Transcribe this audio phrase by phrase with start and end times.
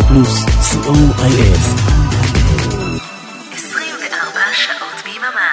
[0.00, 1.60] רדיו פלוס, co.il.
[3.54, 5.50] 24 שעות ביממה.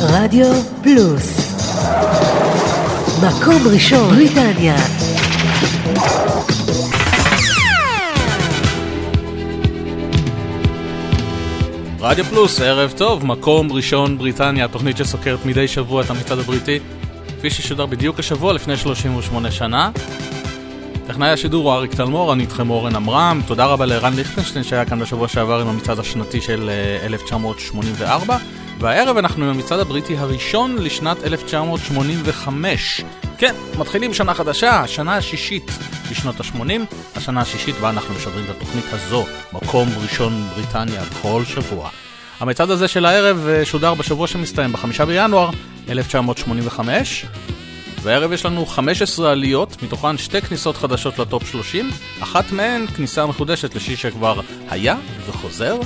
[0.00, 0.46] רדיו
[0.82, 1.54] פלוס.
[3.22, 4.14] מקום ראשון.
[4.14, 4.76] בריטניה.
[12.00, 16.78] רדיו פלוס, ערב טוב, מקום ראשון בריטניה, תוכנית שסוקרת מדי שבוע את המצעד הבריטי,
[17.44, 19.90] כפי ששודר בדיוק השבוע לפני 38 שנה.
[21.06, 25.00] טכנאי השידור הוא אריק תלמור, אני איתכם אורן עמרם, תודה רבה לערן ליכטנשטיין שהיה כאן
[25.00, 26.70] בשבוע שעבר עם המצעד השנתי של
[27.02, 28.36] 1984,
[28.78, 33.04] והערב אנחנו עם המצעד הבריטי הראשון לשנת 1985.
[33.38, 35.70] כן, מתחילים שנה חדשה, השנה השישית
[36.10, 41.90] בשנות ה-80, השנה השישית בה אנחנו משדרים את התוכנית הזו, מקום ראשון בריטניה, כל שבוע.
[42.40, 45.50] המצעד הזה של הערב שודר בשבוע שמסתיים, בחמישה בינואר
[45.88, 47.26] 1985,
[48.02, 53.74] והערב יש לנו 15 עליות, מתוכן שתי כניסות חדשות ל-top 30, אחת מהן כניסה מחודשת
[53.74, 55.78] לשיא שכבר היה וחוזר,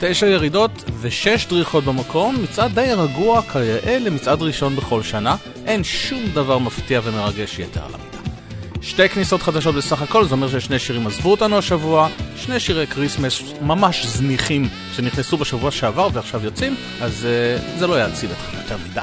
[0.00, 6.26] תשע ירידות ושש דריכות במקום, מצעד די רגוע כיאה למצעד ראשון בכל שנה, אין שום
[6.34, 8.11] דבר מפתיע ומרגש יתר על המידה.
[8.82, 13.42] שתי כניסות חדשות בסך הכל, זה אומר ששני שירים עזבו אותנו השבוע, שני שירי כריסמס
[13.60, 19.00] ממש זניחים שנכנסו בשבוע שעבר ועכשיו יוצאים, אז uh, זה לא יציל אתכם יותר מדי.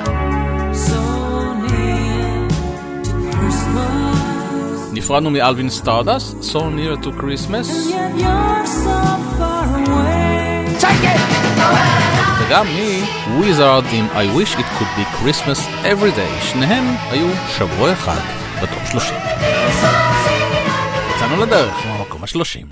[4.94, 7.68] נפרדנו מאלווין סטארדסט, So Near to Christmas.
[12.40, 17.94] וגם מ- Wizzard עם I Wish It Could Be Christmas Every Day, שניהם היו שבוע
[17.94, 19.16] אחד ב-top 30.
[21.16, 22.68] יצאנו לדרך עם המקום השלושים.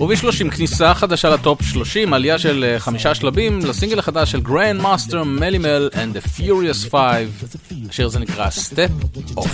[0.00, 5.24] וב-30 כניסה חדשה ל-top 30, עלייה של אה, חמישה שלבים לסינגל החדש של Grandmaster Melle
[5.24, 6.98] Mel and the Furious 5,
[7.88, 9.48] השיר הזה נקרא Step Off.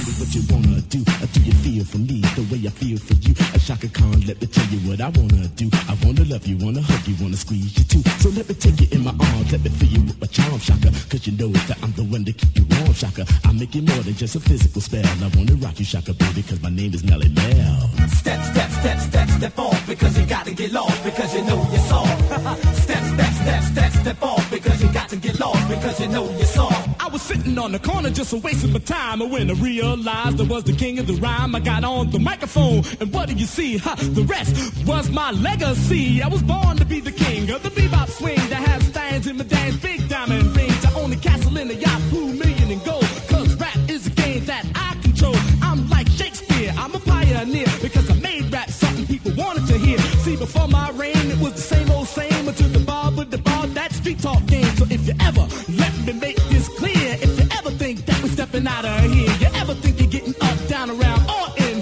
[18.21, 21.57] Step, step, step, step, step off because you got to get lost because you know
[21.71, 22.25] you're soft.
[22.83, 26.25] step, step, step, step, step off because you got to get lost because you know
[26.31, 27.03] you're soft.
[27.03, 30.65] I was sitting on the corner just wasting my time when I realized I was
[30.65, 33.79] the king of the rhyme, I got on the microphone and what do you see?
[33.79, 36.23] Huh, the rest was my legacy.
[36.23, 39.37] I was born to be the king of the bebop swing that has stands in
[39.37, 40.85] my dance, big diamond rings.
[40.85, 43.05] I own a castle in a Yahoo million in gold.
[43.29, 45.37] Cause rap is a game that I control.
[45.63, 48.08] I'm like Shakespeare, I'm a pioneer because
[49.19, 49.99] people wanted to hear.
[49.99, 53.39] See, before my reign, it was the same old same until the bar with the
[53.39, 54.65] bar, that street talk game.
[54.77, 55.47] So if you ever
[55.77, 59.31] let me make this clear, if you ever think that we're stepping out of here,
[59.41, 61.77] you ever think you're getting up, down, around, or in,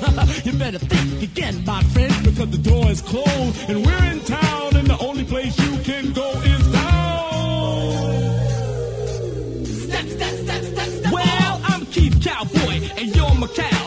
[0.44, 4.76] you better think again, my friend, because the door is closed and we're in town,
[4.76, 6.86] and the only place you can go is down.
[9.64, 11.12] Step, step, step, step, step.
[11.12, 13.85] Well, I'm Keith Cowboy, and you're McCall.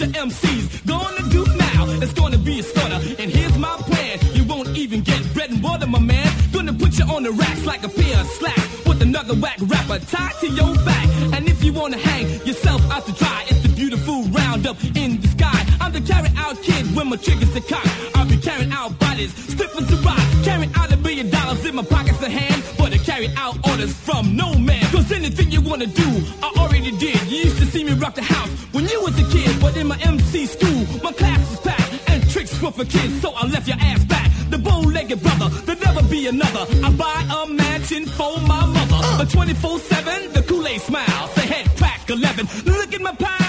[0.00, 1.84] Your MCs gonna do now?
[2.02, 4.18] It's gonna be a starter, and here's my plan.
[4.32, 6.26] You won't even get bread and water, my man.
[6.50, 9.98] Gonna put you on the racks like a pair of slacks with another whack rapper
[10.06, 11.06] tied to your back.
[11.34, 15.28] And if you wanna hang yourself out to dry, it's the beautiful roundup in the
[15.28, 15.60] sky.
[15.80, 18.16] I'm the carry out kid when my triggers are cocked.
[18.16, 20.18] I'll be carrying out bodies, stiff as a rock.
[20.42, 22.62] Carrying out a billion dollars in my pockets of hand.
[22.78, 24.84] But I carry out orders from no man.
[24.90, 26.08] Cause anything you wanna do,
[26.42, 27.20] I already did.
[27.30, 29.31] You used to see me rock the house when you was a kid.
[29.72, 32.10] But in my MC school, my class was packed.
[32.10, 34.30] And tricks were for kids, so I left your ass back.
[34.50, 36.66] The bow-legged brother, there'll never be another.
[36.84, 39.22] I buy a mansion for my mother.
[39.22, 41.30] A 24-7, the Kool-Aid smile.
[41.34, 43.41] the head crack 11, look at my pound.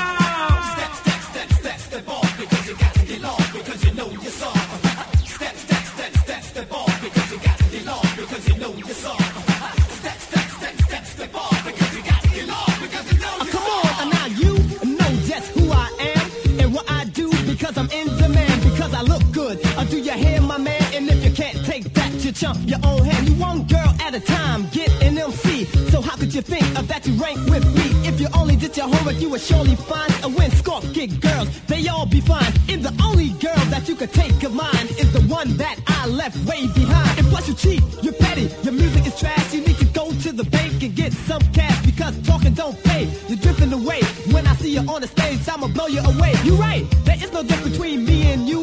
[26.33, 28.09] You think of that you rank with me?
[28.09, 30.49] If you only did your homework, you would surely find a win.
[30.49, 32.51] Scorp get girls, they all be fine.
[32.67, 36.07] And the only girl that you could take of mine is the one that I
[36.07, 37.19] left way behind.
[37.19, 39.53] And plus you cheat, you're petty, your music is trash.
[39.53, 43.03] You need to go to the bank and get some cash because talking don't pay.
[43.27, 44.01] You're drifting away.
[44.33, 46.33] When I see you on the stage, I'ma blow you away.
[46.43, 48.62] You're right, there is no difference between me and you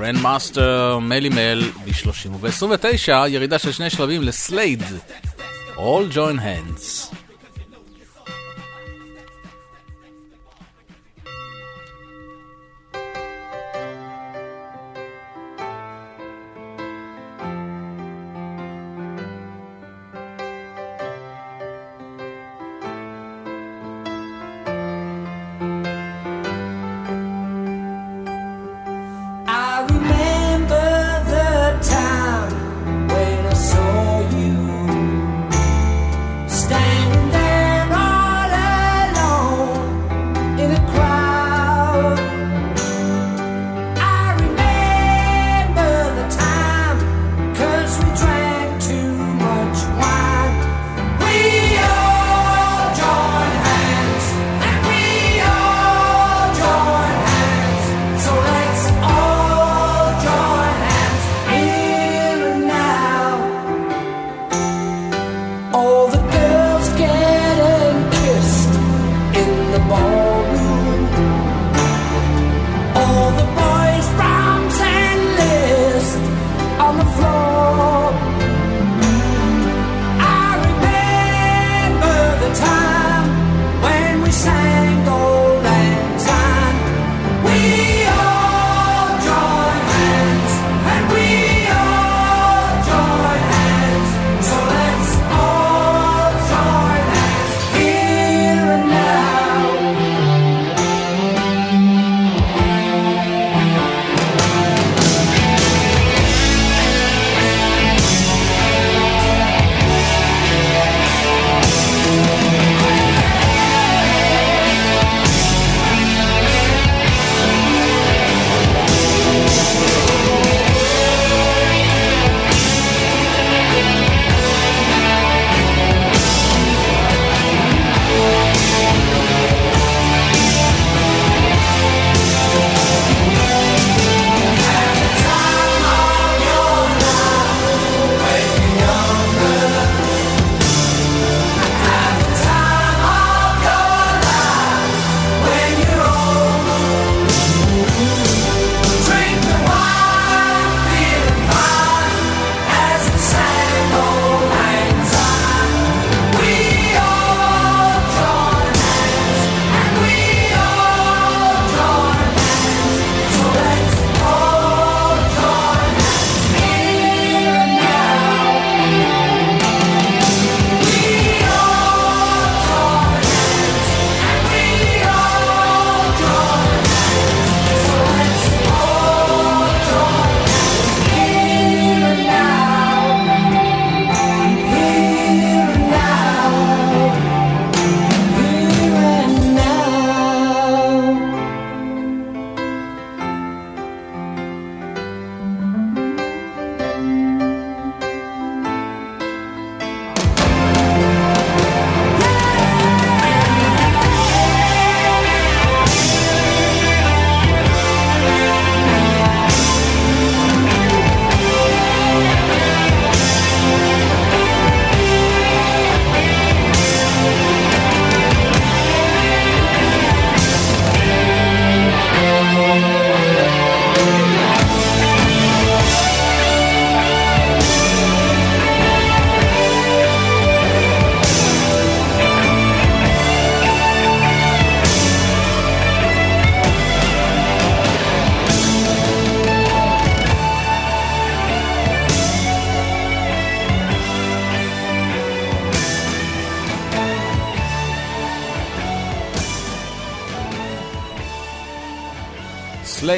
[0.00, 4.82] גרנד מאסטר מלי מל ב-30 וב-29 ירידה של שני שלבים לסלייד
[5.76, 7.14] All Join Hands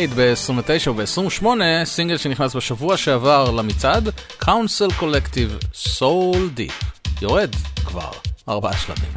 [0.03, 1.47] סלייד ב-29 וב-28,
[1.85, 4.09] סינגל שנכנס בשבוע שעבר למצעד,
[4.41, 5.65] Council Collective
[5.99, 6.85] Soul Deep.
[7.23, 7.51] יורד
[7.85, 8.11] כבר
[8.49, 9.12] ארבעה שלבים.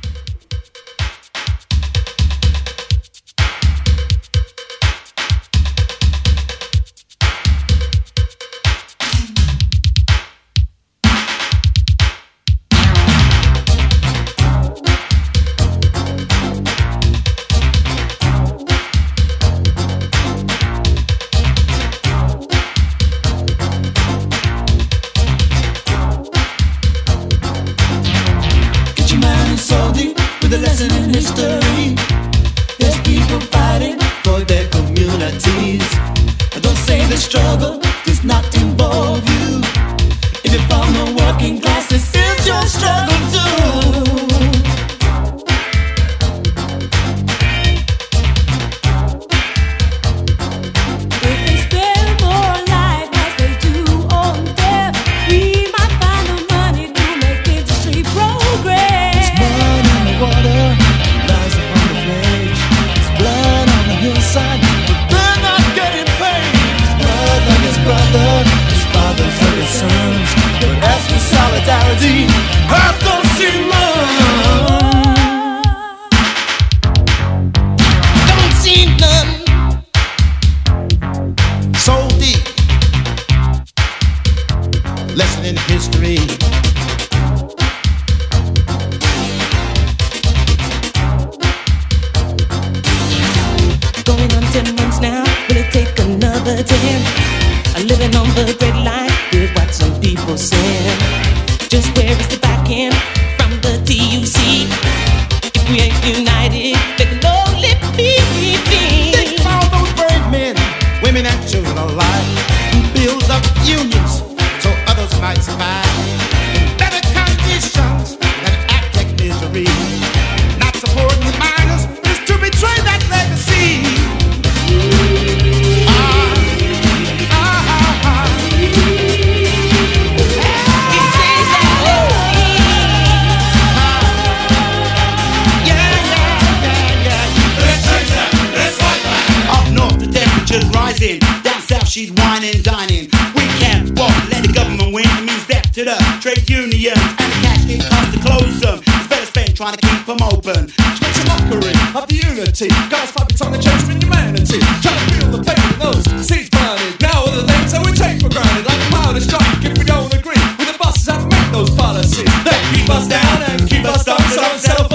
[141.86, 143.06] She's she's whining, dining.
[143.38, 145.06] We can't walk, let the government win.
[145.06, 148.82] It means death to the trade unions and the cash it costs to close them.
[148.82, 150.74] It's better spent trying to keep them open.
[150.74, 152.74] She makes a mockery of the unity.
[152.90, 154.60] Guys fighting on the change from humanity.
[154.82, 157.94] Trying to feel the pain of those seeds burning Now are the things that we
[157.94, 161.06] take for granted, like the power to strike if we don't agree with the bosses
[161.06, 162.26] that make those policies.
[162.50, 164.18] They keep us down and keep us down.
[164.58, 164.95] so don't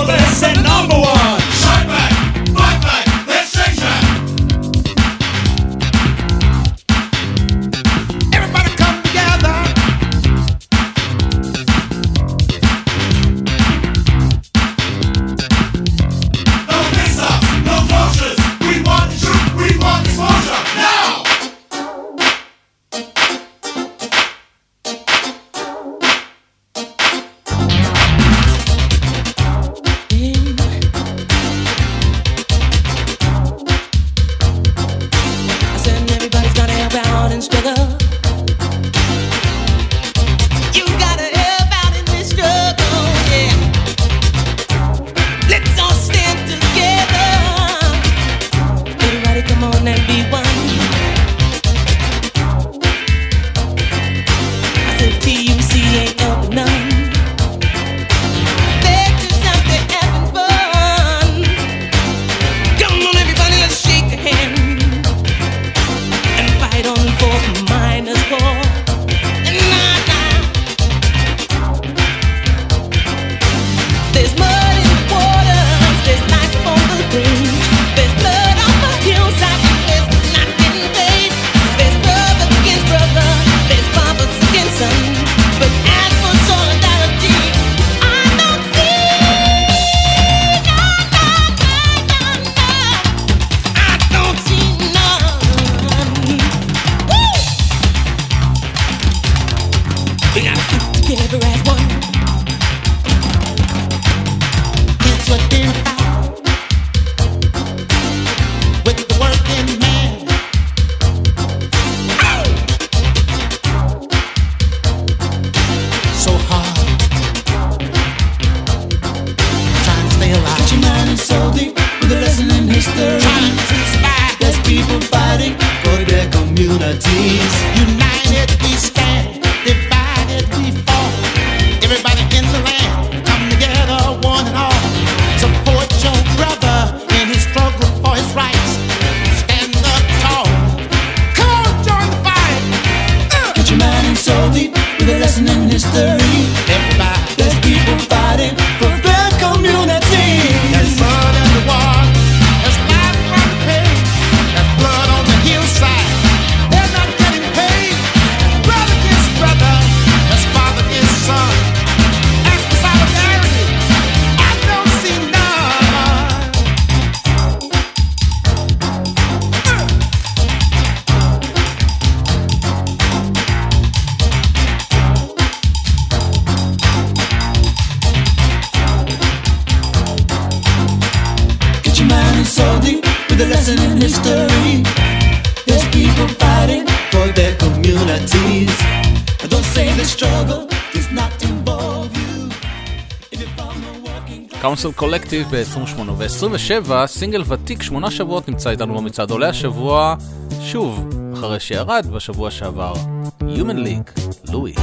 [195.43, 200.15] אביב ב-28 ו-27, סינגל ותיק שמונה שבועות נמצא איתנו במצעד עולה השבוע,
[200.61, 202.93] שוב, אחרי שירד בשבוע שעבר.
[203.41, 204.21] Human League,
[204.53, 204.79] לואיס.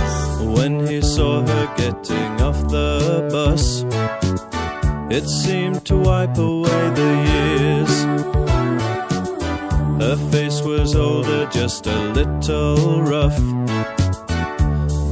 [0.55, 2.89] When he saw her getting off the
[3.31, 3.65] bus,
[5.17, 7.93] it seemed to wipe away the years.
[10.03, 13.39] Her face was older, just a little rough,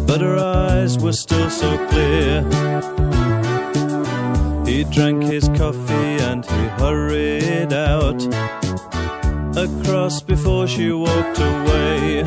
[0.07, 3.14] but her eyes were still so clear.
[4.75, 8.21] He drank his coffee and he hurried out
[9.55, 12.23] across before she walked away.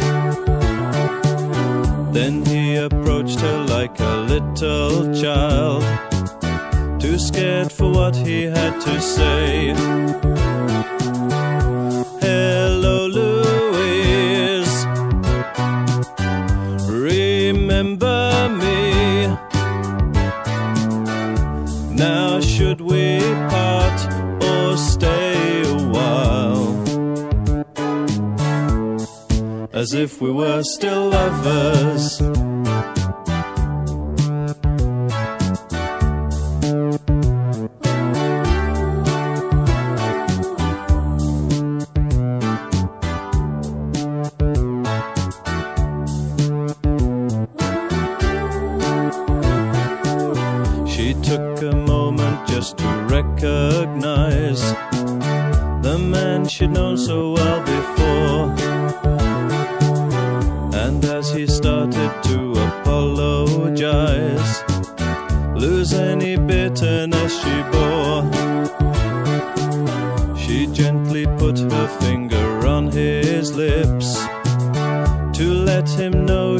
[2.11, 5.83] Then he approached her like a little child,
[6.99, 10.48] too scared for what he had to say.
[29.79, 32.19] As if we were still lovers.
[50.91, 54.61] She took a moment just to recognize
[55.83, 57.28] the man she'd known so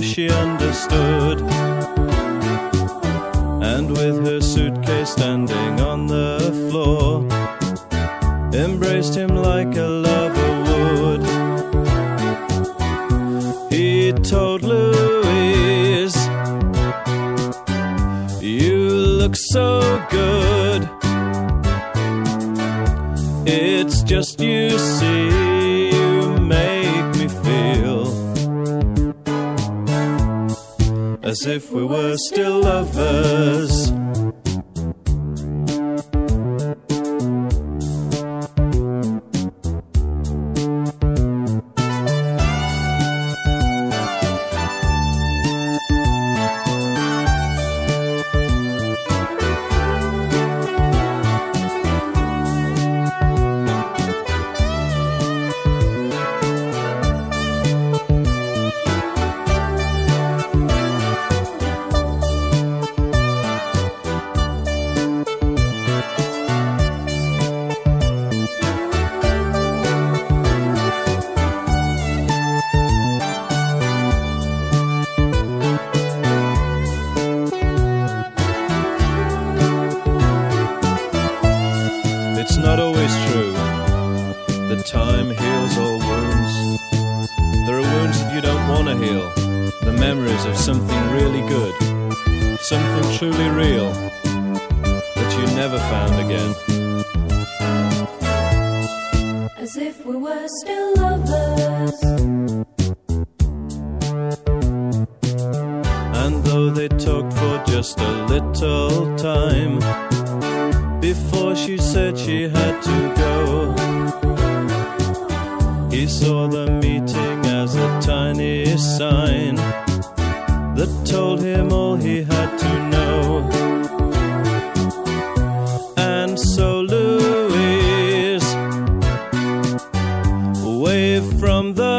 [0.09, 1.39] she understood.
[3.73, 7.23] And with her suitcase standing on the floor,
[8.55, 11.23] embraced him like a lover would.
[13.71, 16.17] He told Louise,
[18.41, 18.79] You
[19.21, 19.67] look so
[20.11, 20.89] good.
[23.47, 24.58] It's just you
[31.41, 33.98] as if we were still lovers.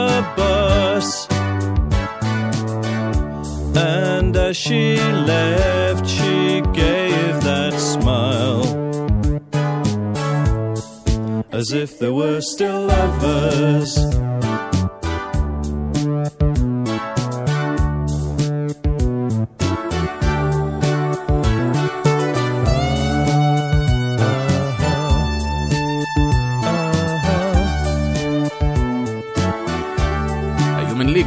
[0.08, 1.28] The bus.
[3.76, 4.98] And as she
[5.32, 8.66] left, she gave that smile.
[11.52, 14.29] As if they were still lovers.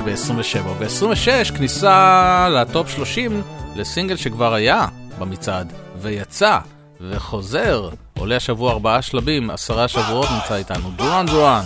[0.04, 0.68] ב-27.
[0.78, 3.42] ב-26 כניסה לטופ 30
[3.76, 4.86] לסינגל שכבר היה
[5.18, 6.58] במצעד, ויצא,
[7.00, 7.88] וחוזר.
[8.18, 10.90] עולה השבוע ארבעה שלבים, עשרה שבועות נמצא איתנו.
[10.96, 11.64] דורן דורן,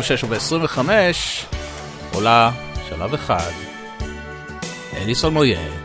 [0.00, 0.78] 26 וב-25
[2.14, 2.50] עולה
[2.88, 3.50] שלב אחד.
[4.96, 5.81] אליסון מויאל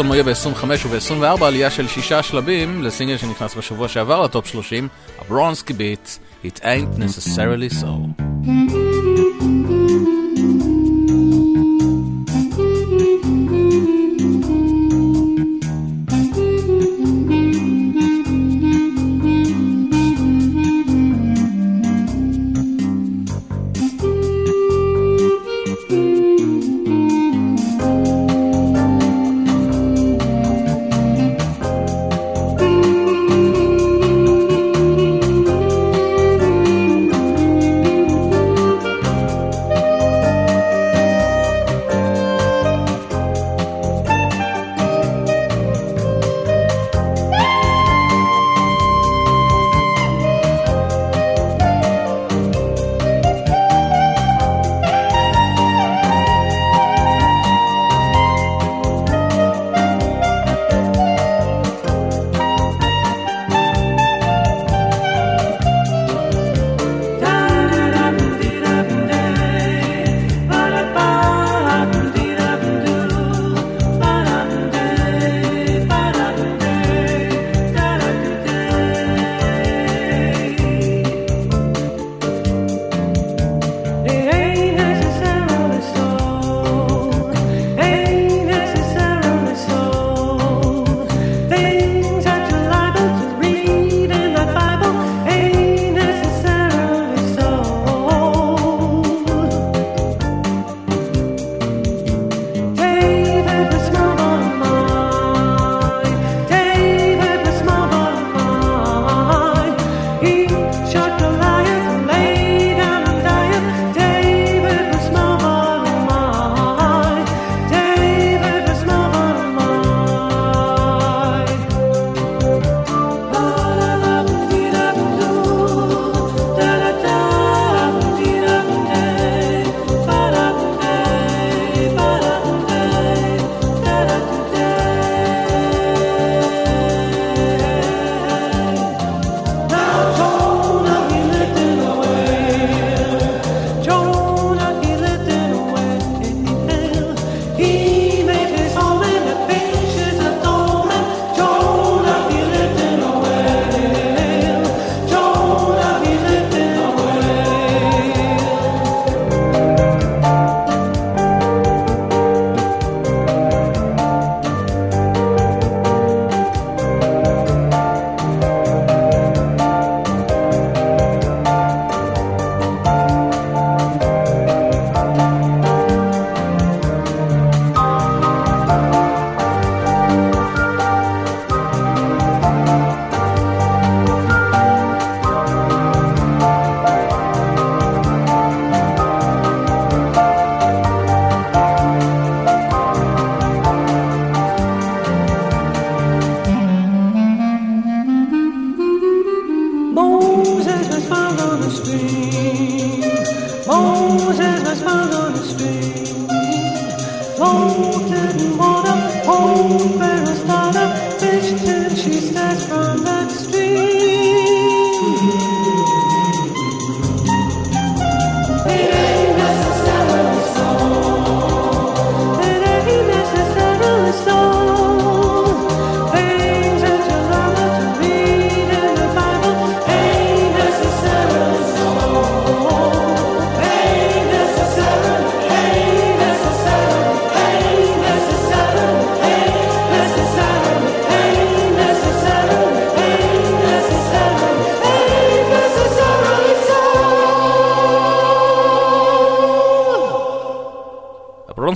[0.00, 5.72] הפרסום יהיה ב-25 וב-24 עלייה של שישה שלבים לסינגל שנכנס בשבוע שעבר לטופ 30, הברונסקי
[5.72, 6.08] ביט,
[6.44, 9.29] It Ain't Necessarily So.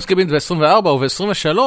[0.05, 1.59] קיבינט ב-24 וב-23,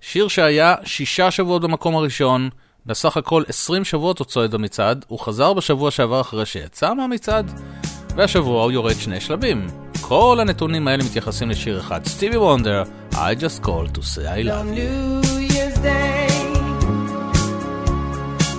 [0.00, 2.50] שיר שהיה שישה שבועות במקום הראשון,
[2.86, 7.60] בסך הכל 20 שבועות הוא צועד במצעד, הוא חזר בשבוע שעבר אחרי שיצא מהמצעד,
[8.16, 9.66] והשבוע הוא יורד שני שלבים.
[10.00, 12.82] כל הנתונים האלה מתייחסים לשיר אחד, סטיבי וונדר,
[13.12, 15.22] I just call to say I love you.
[15.82, 16.28] Day,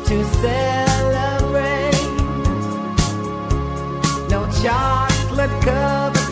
[0.07, 2.07] to celebrate,
[4.31, 6.22] no chocolate covered.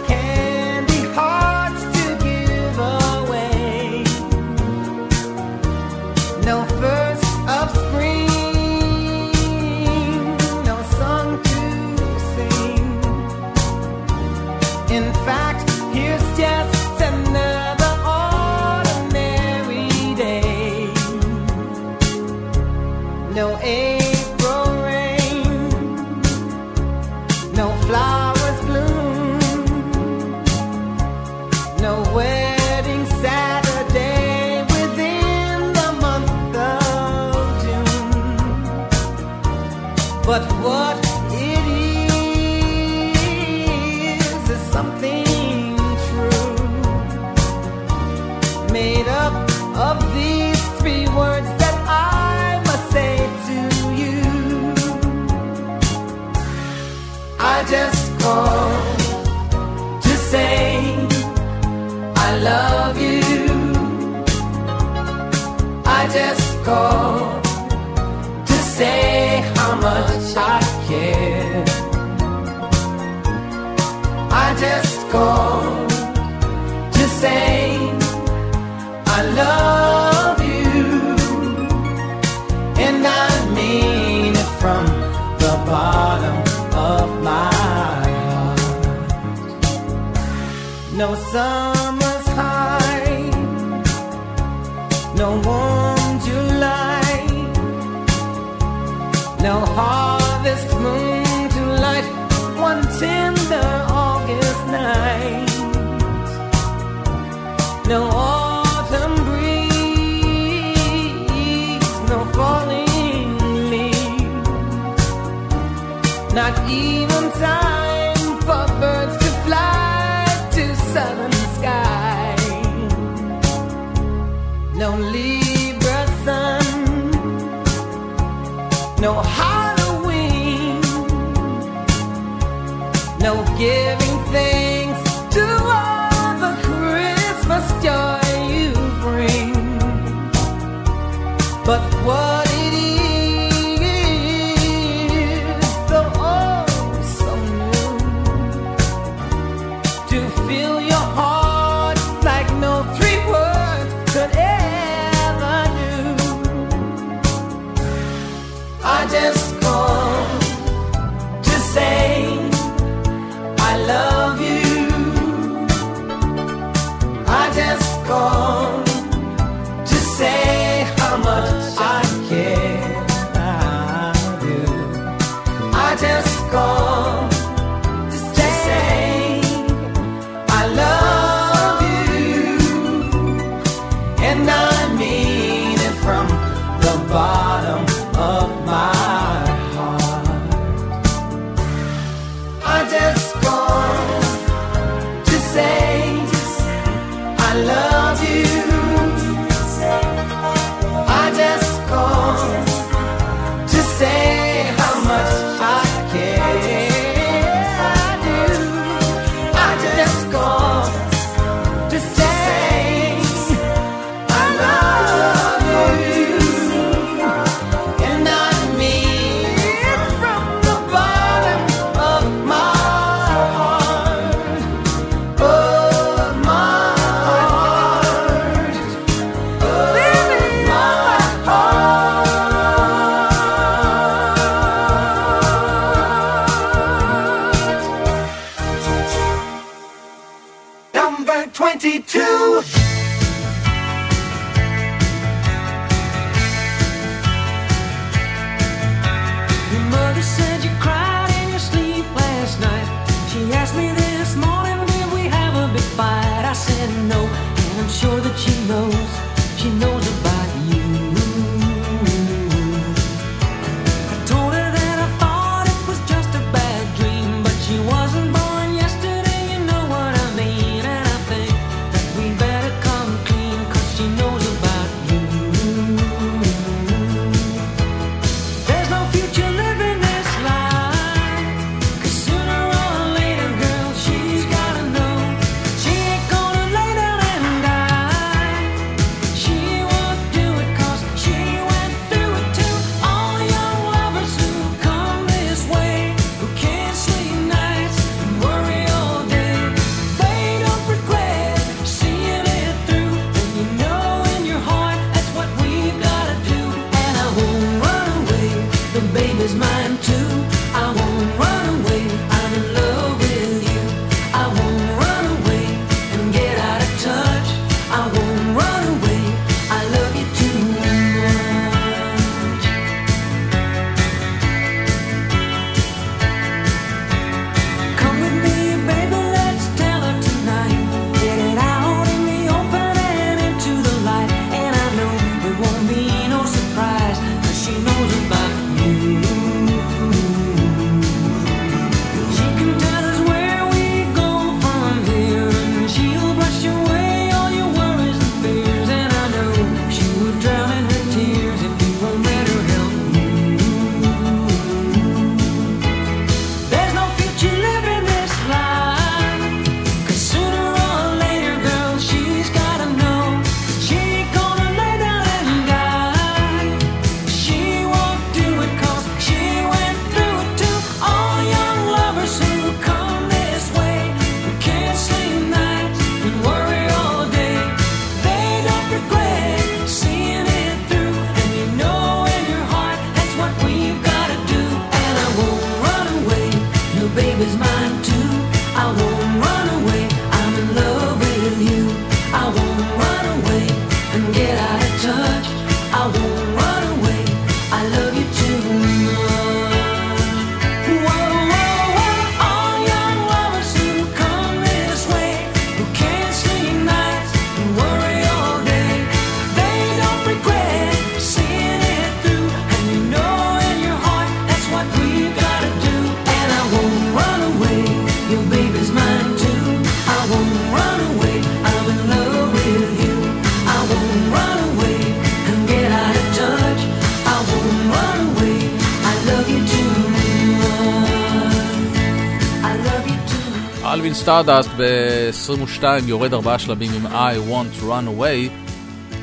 [435.32, 438.50] ב-22 יורד ארבעה שלבים עם I want to run away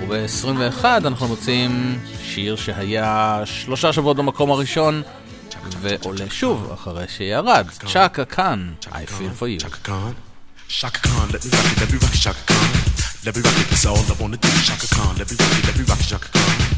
[0.09, 5.03] וב-21 אנחנו מוצאים שיר שהיה שלושה שבועות במקום הראשון
[5.81, 9.89] ועולה שוב אחרי שירד, צ'אקה כאן, I feel for you.
[10.69, 12.69] Shaka Khan, let me rock it, let me rock it, Shaka Khan.
[13.25, 14.49] Let me rock it, that's all I wanna do.
[14.69, 16.78] Shaka Khan, let me rock it, let me rock it, Shaka Khan.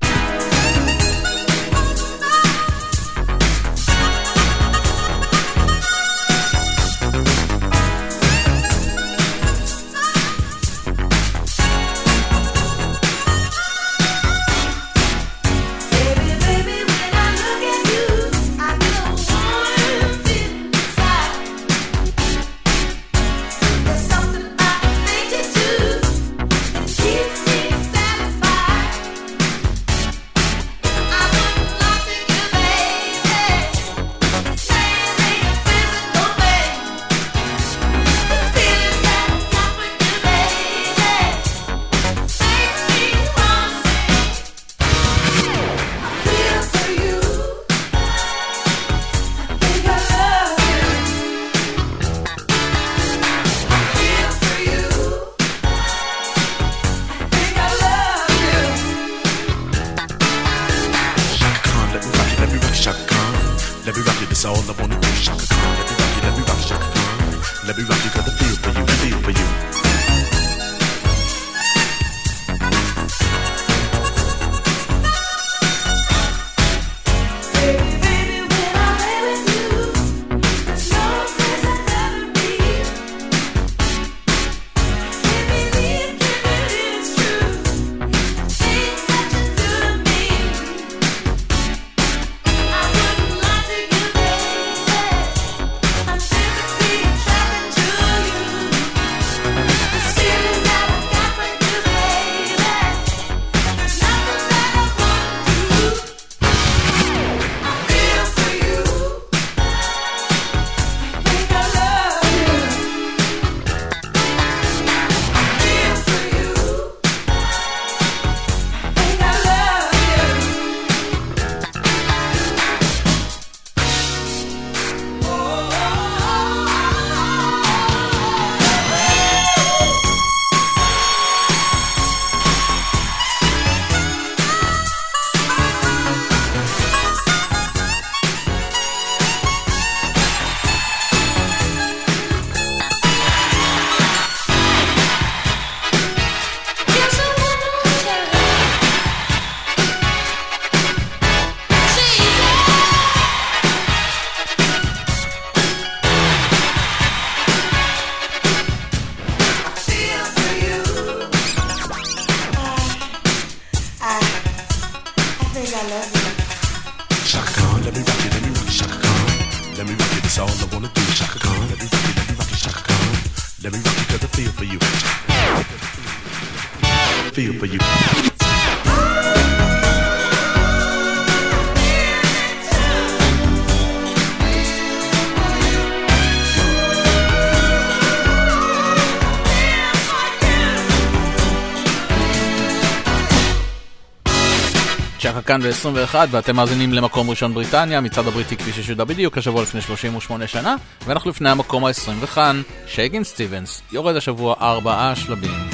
[195.51, 200.47] כאן ב-21 ואתם מאזינים למקום ראשון בריטניה, מצעד הבריטי כפי ששודר בדיוק השבוע לפני 38
[200.47, 200.75] שנה
[201.05, 205.70] ואנחנו לפני המקום ה-20 וכאן שייגן סטיבנס יורד השבוע ארבעה שלבים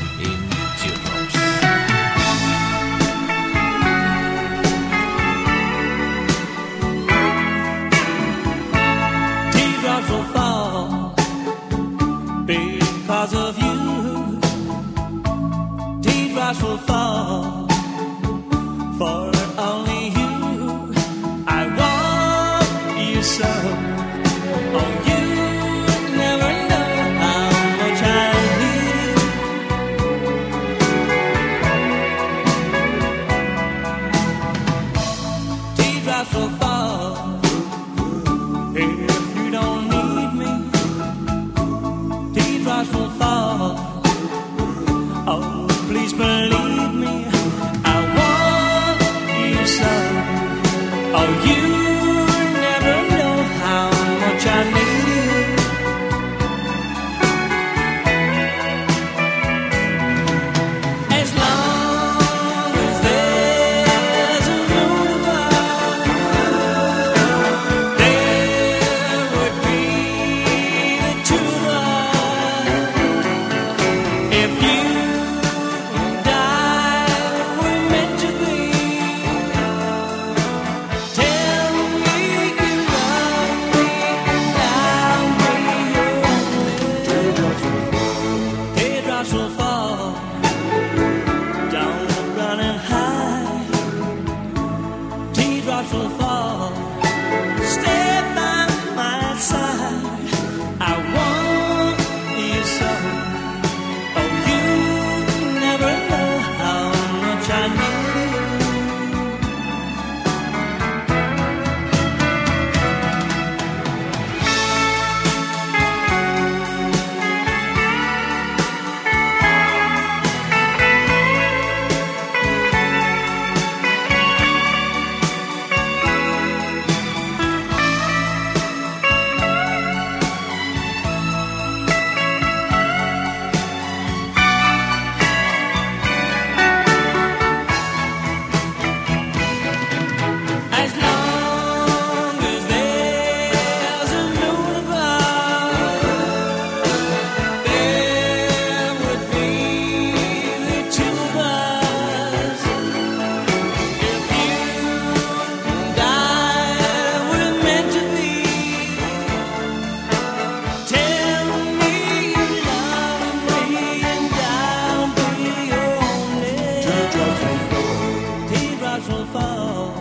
[169.10, 169.94] will fall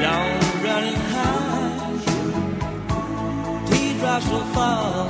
[0.00, 1.98] down running high.
[3.66, 5.08] Teardrops will fall.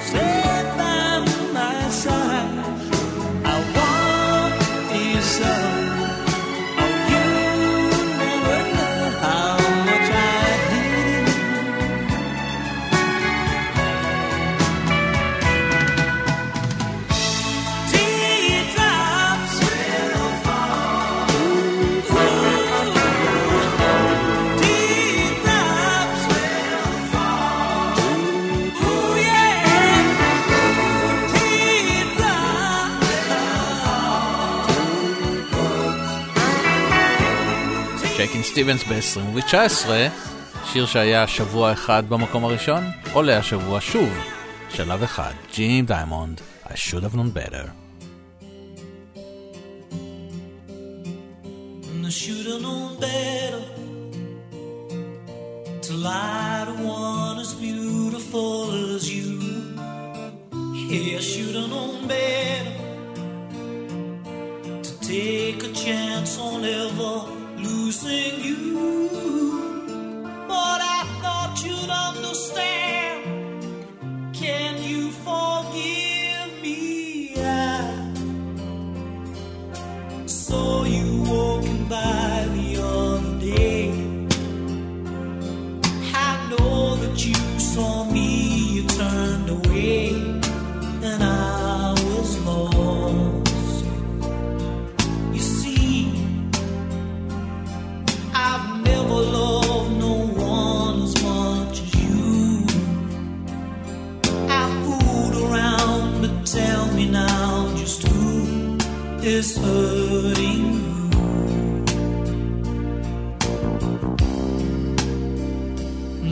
[0.00, 0.41] Stay
[38.52, 39.88] סטיבנס ב-20, 19,
[40.72, 44.10] שיר שהיה שבוע אחד במקום הראשון, עולה השבוע שוב,
[44.74, 47.66] שלב אחד, ג'ים דיימונד, I should have known better.
[52.04, 53.62] I should have known better
[55.86, 55.94] to
[57.42, 58.56] as beautiful
[58.94, 59.30] as you.
[61.18, 62.74] I should have known better
[64.86, 67.41] to take a chance on ever
[67.92, 69.84] losing you,
[70.48, 71.01] but I.
[109.42, 111.58] this hurting room.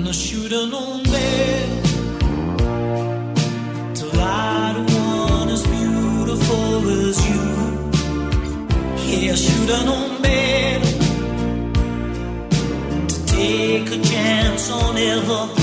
[0.06, 1.82] I should've known better
[3.98, 7.46] to lie to one as beautiful as you.
[9.06, 10.92] Yeah, I should've known better
[13.12, 15.59] to take a chance on everything.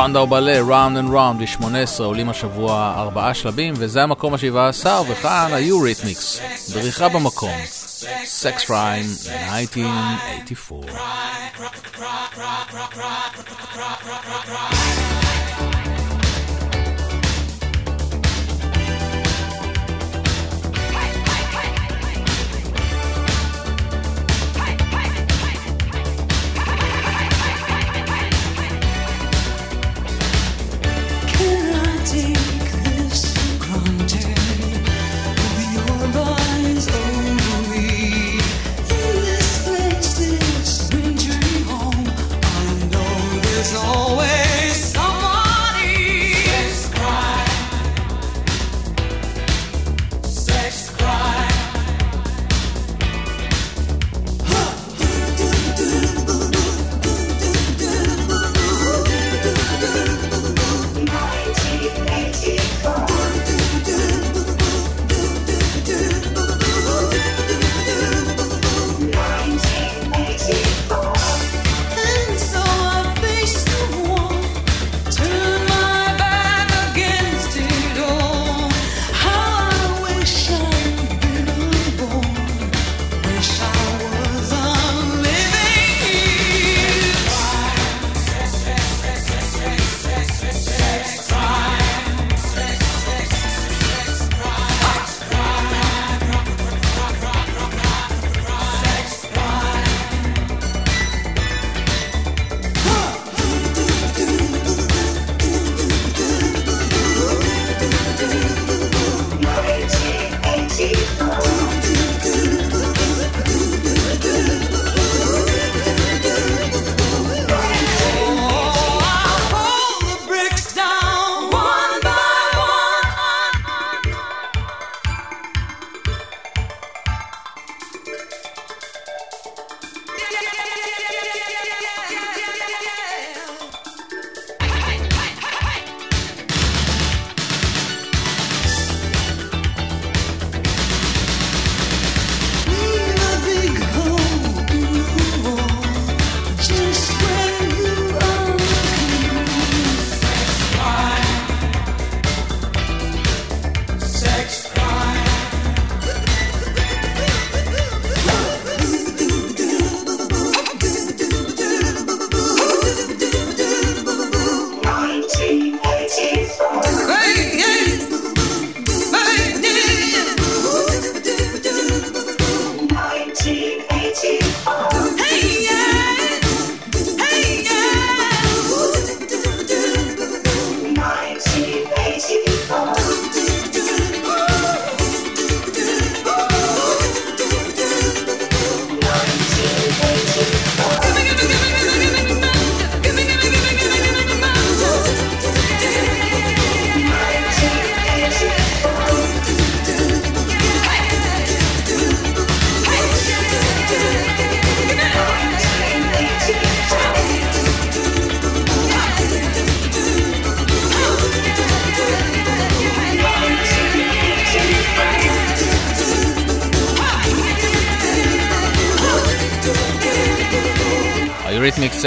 [0.00, 6.40] ספנדאו באלה, Round and Round, ב-18 עולים השבוע ארבעה שלבים, וזה המקום ה-17, וכאן יוריתמיקס,
[6.72, 7.54] דריכה במקום.
[8.24, 10.69] Sex Crime, 1984.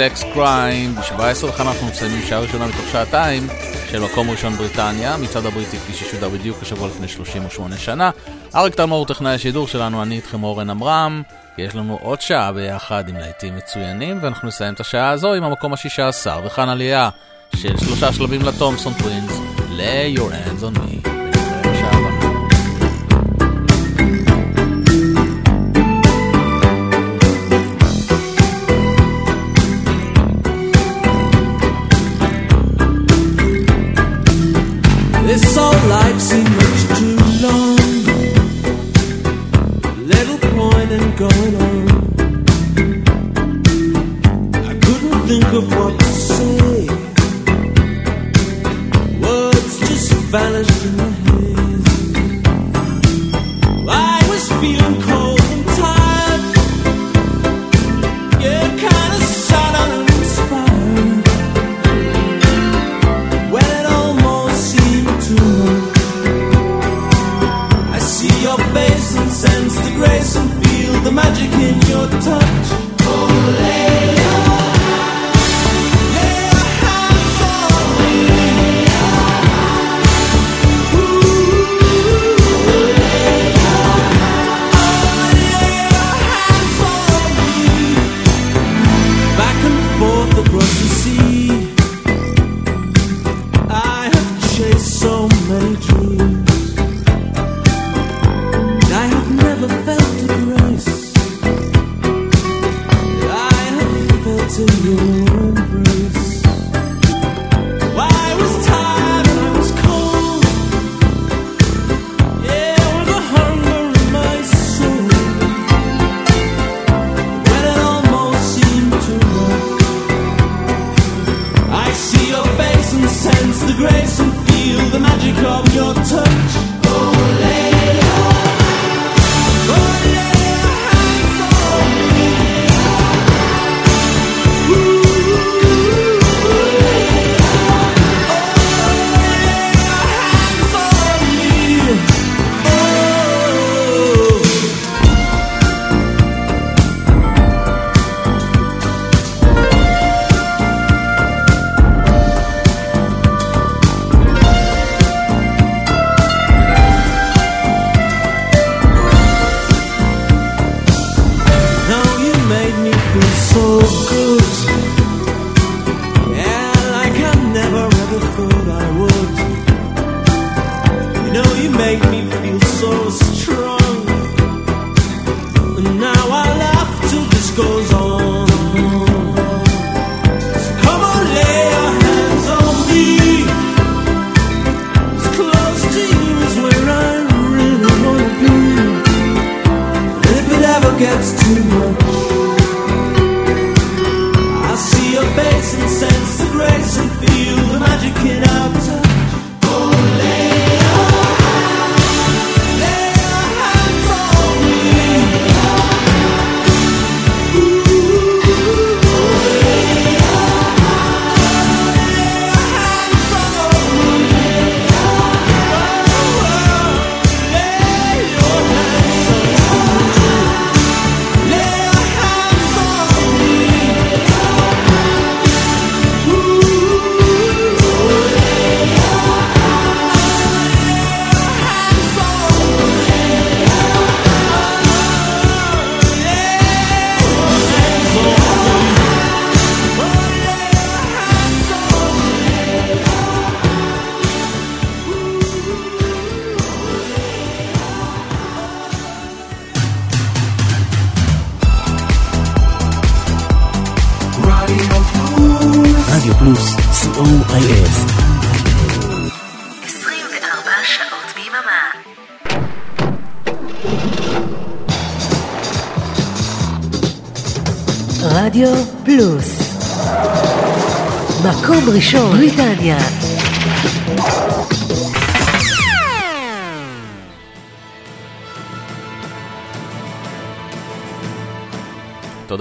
[0.04, 3.46] Sex Crime, ב-17 לכאן אנחנו מסיימים שעה ראשונה מתוך שעתיים
[3.90, 8.10] של מקום ראשון בריטניה, מצעד הבריטי כפי ששודר בדיוק השבוע לפני 38 שנה.
[8.54, 11.22] אריק תלמור הוא טכנאי השידור שלנו, אני איתכם אורן עמרם,
[11.58, 15.72] יש לנו עוד שעה ביחד עם להיטים מצוינים, ואנחנו נסיים את השעה הזו עם המקום
[15.72, 17.08] השישה עשר, וכאן עלייה
[17.56, 19.32] של שלושה שלבים לתומסון טווינס,
[19.70, 20.93] ל-Your Hands on Me.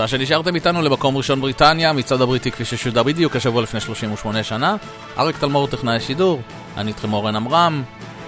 [0.04, 4.76] תודה שנשארתם איתנו למקום ראשון בריטניה, מצעד הבריטי כפי ששודר בדיוק השבוע לפני 38 שנה.
[5.18, 6.42] אריק תלמור טכנאי השידור,
[6.78, 7.84] אני איתכם אורן עמרם,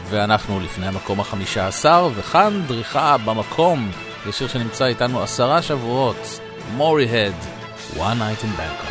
[0.09, 3.91] ואנחנו לפני המקום החמישה עשר, וכאן דריכה במקום,
[4.25, 6.39] זה שיר שנמצא איתנו עשרה שבועות,
[6.75, 7.33] מורי-הד,
[7.95, 8.84] One Night in Bangkok.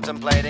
[0.00, 0.49] contemplating.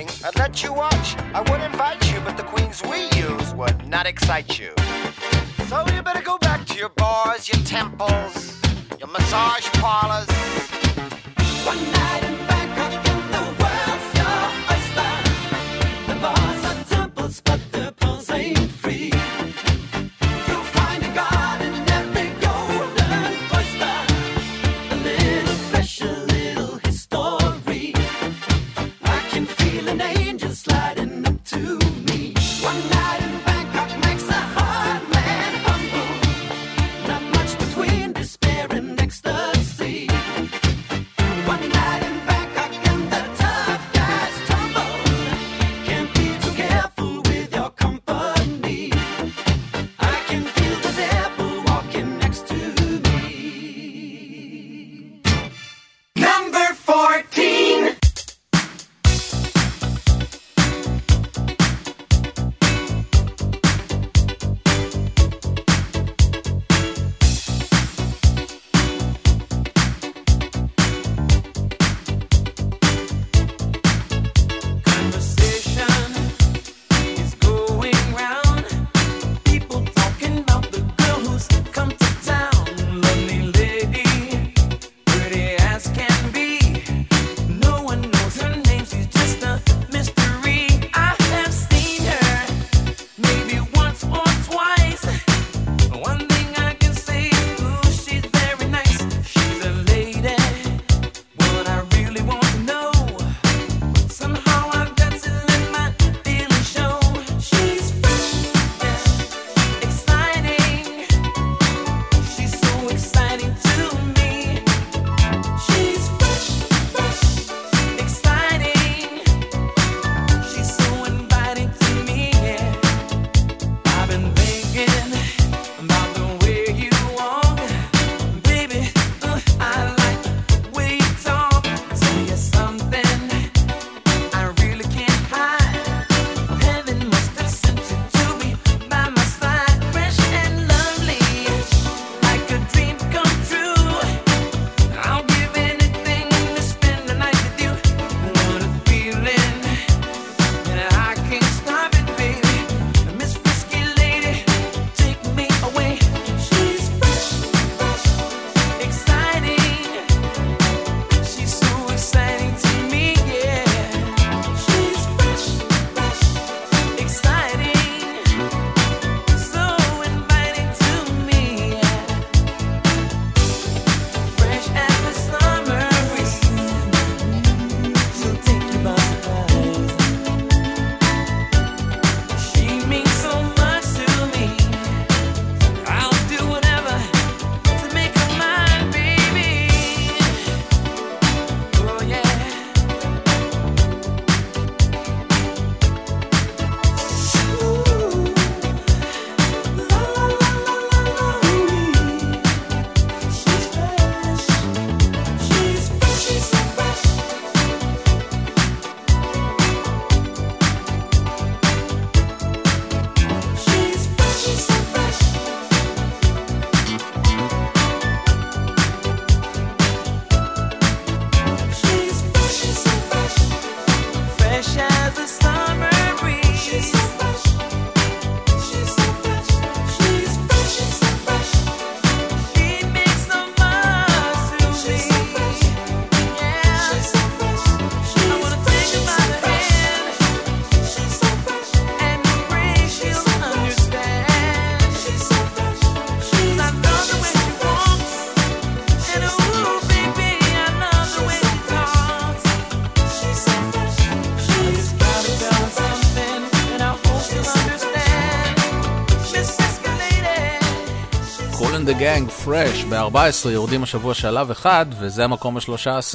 [262.21, 266.15] פרנק פרש ב-14 יורדים השבוע שלב אחד, וזה המקום ה-13.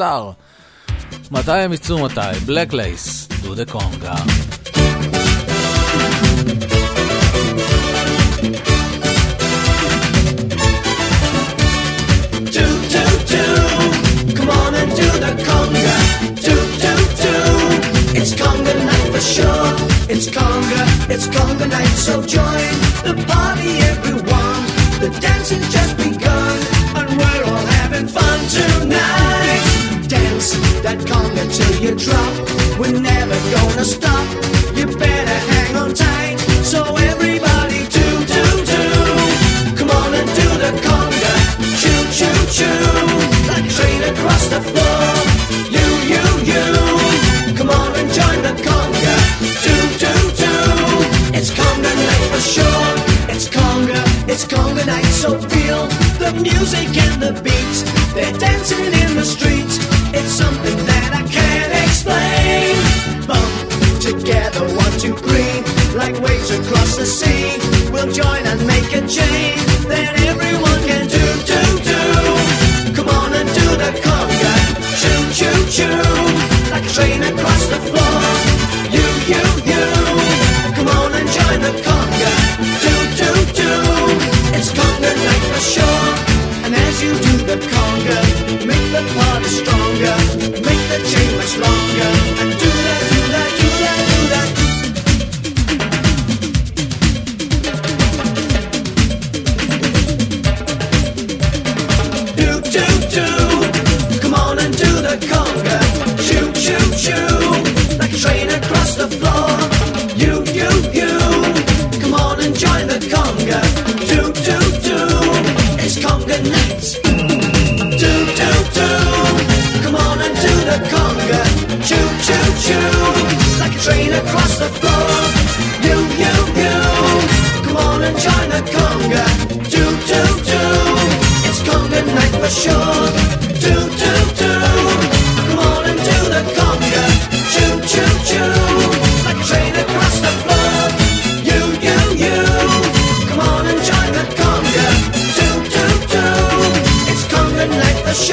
[1.31, 2.39] מתי הם יצאו מתי?
[2.45, 4.44] בלק לייס, דו קונגה.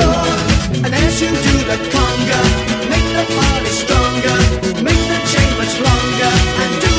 [0.01, 2.41] and as you do the conga,
[2.89, 6.33] make the party stronger, make the chain much longer,
[6.63, 6.92] and do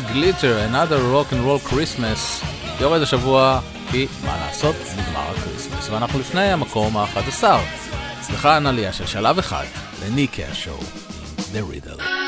[0.00, 2.46] גרי גליטר, Another Rock and Roll Christmas,
[2.80, 3.60] יורד השבוע
[3.90, 7.44] כי מה לעשות, נגמר הקריסמס, ואנחנו לפני המקום ה-11.
[8.32, 9.64] וכאן עלייה של שלב אחד
[10.04, 10.80] לניק קרשו,
[11.38, 12.25] The Riddle.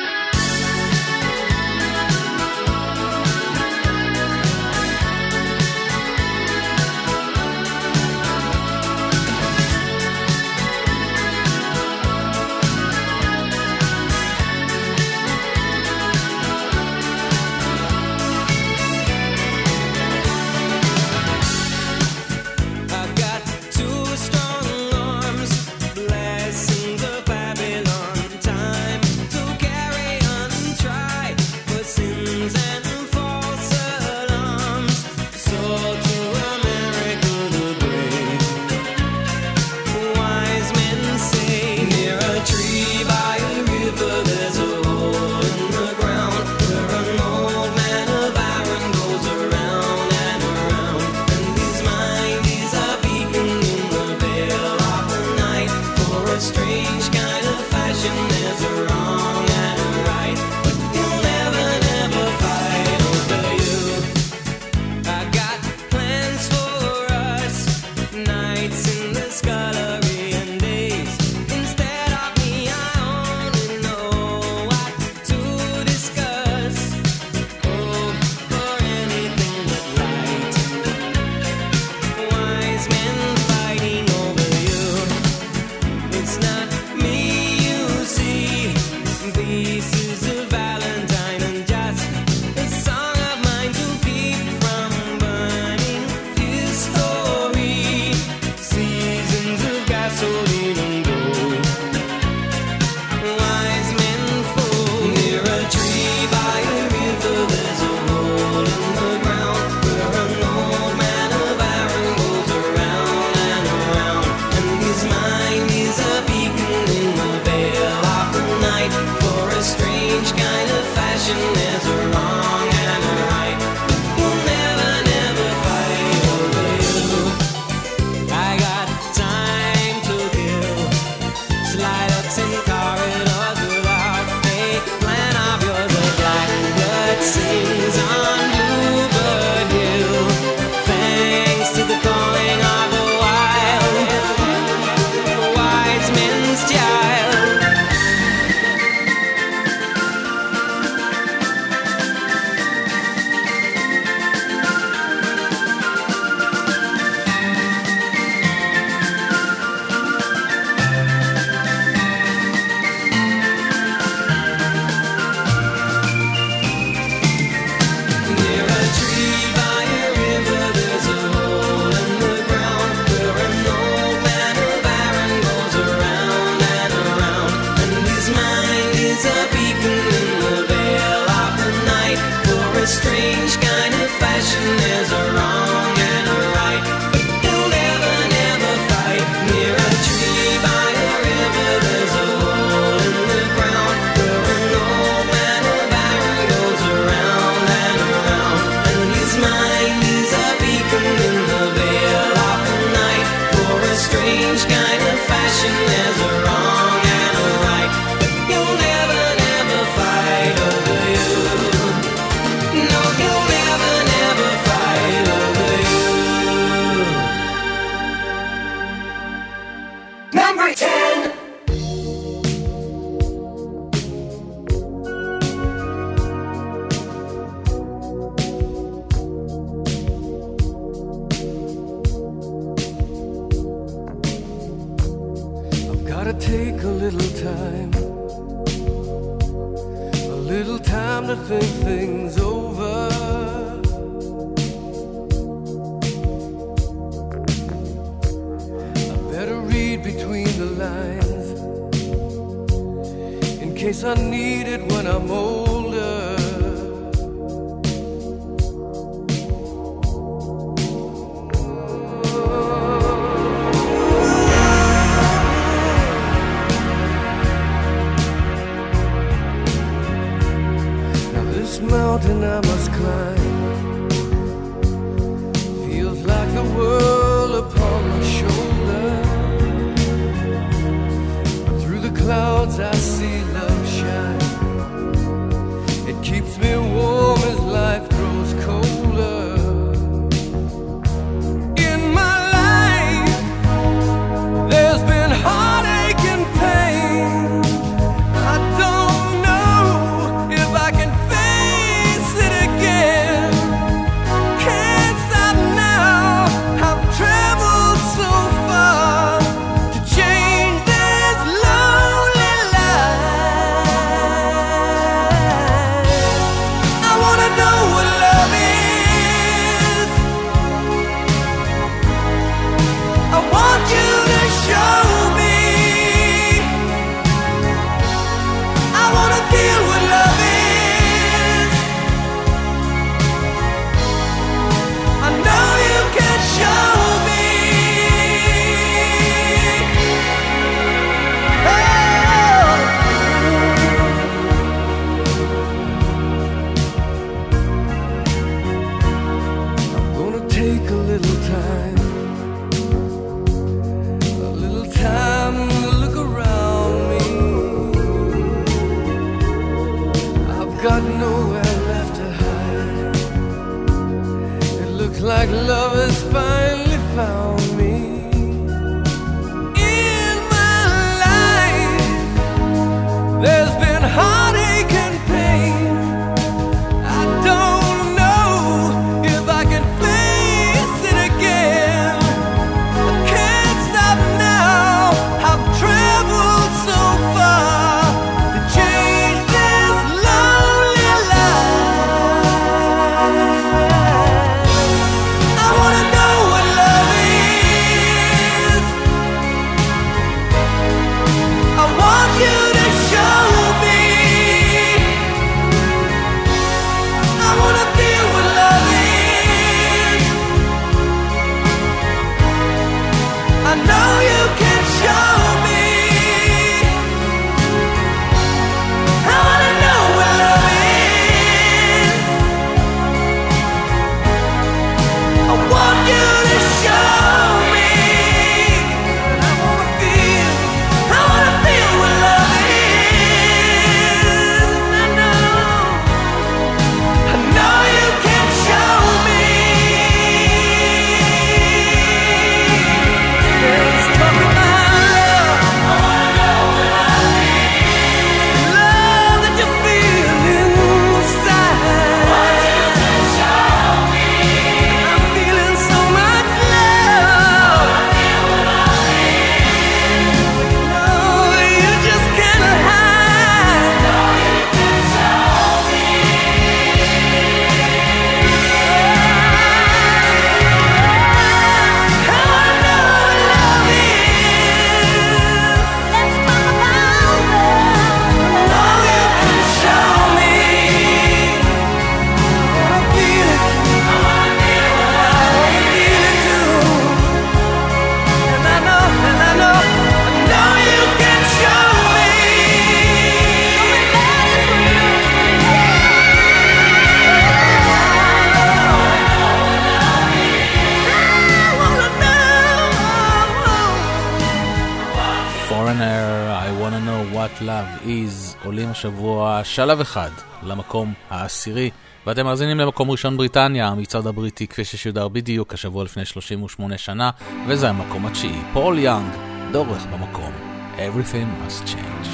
[509.79, 510.31] שלב אחד
[510.63, 511.91] למקום העשירי
[512.27, 517.31] ואתם מאזינים למקום ראשון בריטניה, המצעד הבריטי כפי ששודר בדיוק השבוע לפני 38 שנה
[517.69, 518.61] וזה המקום התשיעי.
[518.73, 519.33] פול יאנג,
[519.73, 520.53] דורך במקום.
[520.97, 522.29] Everything must change.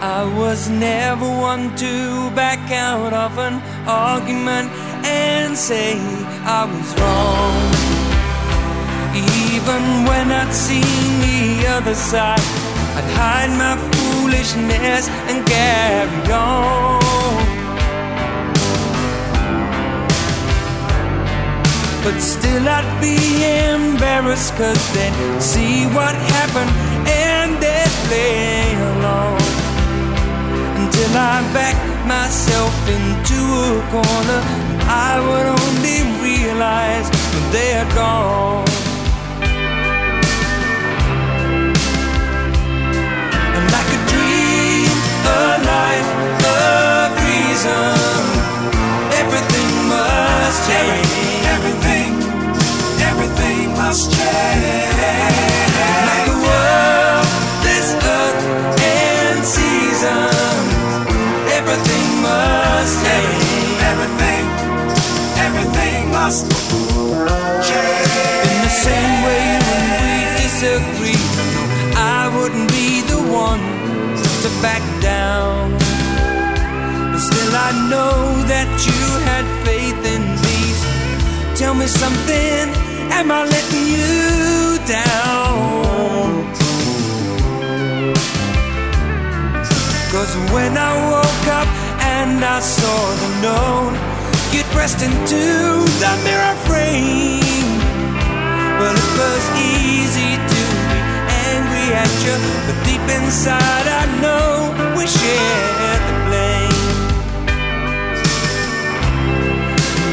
[0.00, 3.56] I was never one to back out of an
[3.86, 4.68] argument
[5.04, 5.90] and say
[6.58, 7.56] I was wrong.
[9.52, 11.42] Even when I'd seen the
[11.76, 12.46] other side,
[12.98, 13.95] I'd hide my
[14.26, 17.00] foolishness and carry on.
[22.02, 23.18] But still I'd be
[23.72, 26.70] embarrassed cause they'd see what happened
[27.08, 29.38] and they'd play along
[30.80, 34.40] until I backed myself into a corner.
[34.88, 38.85] I would only realize when they're gone.
[47.56, 47.96] Reason,
[49.16, 51.08] everything must change.
[51.56, 52.12] Everything,
[53.00, 55.72] everything must change.
[56.08, 57.26] Like world,
[57.64, 58.40] this earth
[58.92, 60.60] and season,
[61.58, 63.48] everything must change.
[63.90, 64.44] Everything,
[65.46, 66.44] everything must
[67.68, 68.12] change.
[68.52, 71.24] In the same way when we disagree,
[71.96, 73.64] I wouldn't be the one
[74.42, 75.85] to back down.
[77.56, 80.60] I know that you had faith in me.
[81.56, 82.68] Tell me something,
[83.16, 86.44] am I letting you down?
[90.12, 91.68] Cause when I woke up
[92.20, 93.96] and I saw the note,
[94.52, 95.44] you'd pressed into
[96.02, 97.80] the mirror frame.
[98.78, 100.62] Well, it was easy to
[100.92, 101.00] be
[101.56, 102.36] angry at you,
[102.68, 104.44] but deep inside I know
[104.96, 106.15] we shared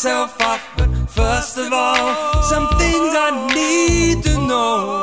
[0.00, 0.66] myself off.
[0.78, 5.02] But first of all, some things I need to know.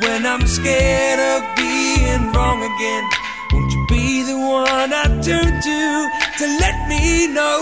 [0.00, 3.04] When I'm scared of being wrong again,
[3.52, 5.80] won't you be the one I turn to
[6.40, 7.60] to let me know?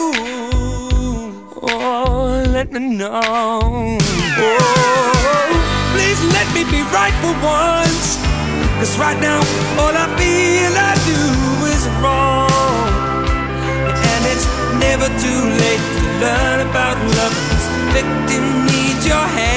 [1.63, 3.99] Oh, let me know.
[4.39, 4.63] Oh,
[5.95, 8.23] please let me be right for once.
[8.79, 9.41] Cause right now,
[9.83, 12.42] all I feel I do is wrong.
[17.93, 19.52] Victim needs your hand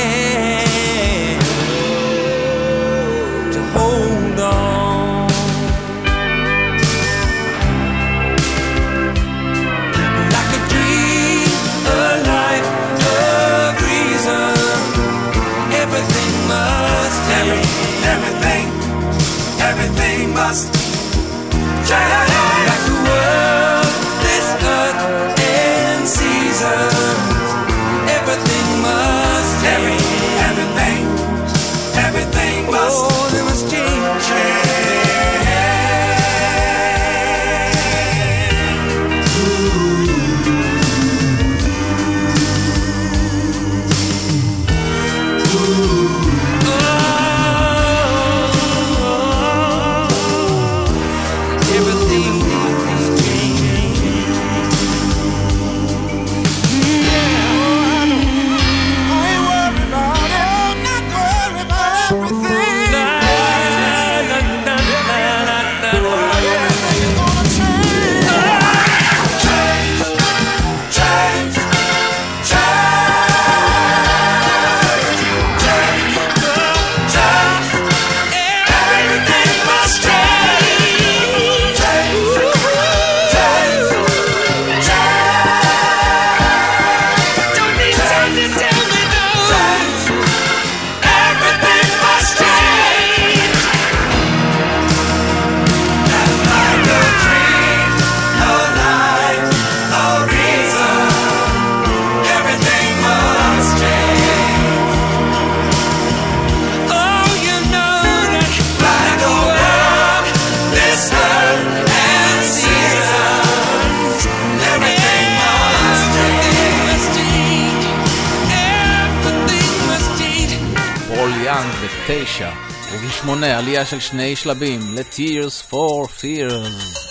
[123.75, 127.04] עלייה של שני שלבים ל-Tears for Fears.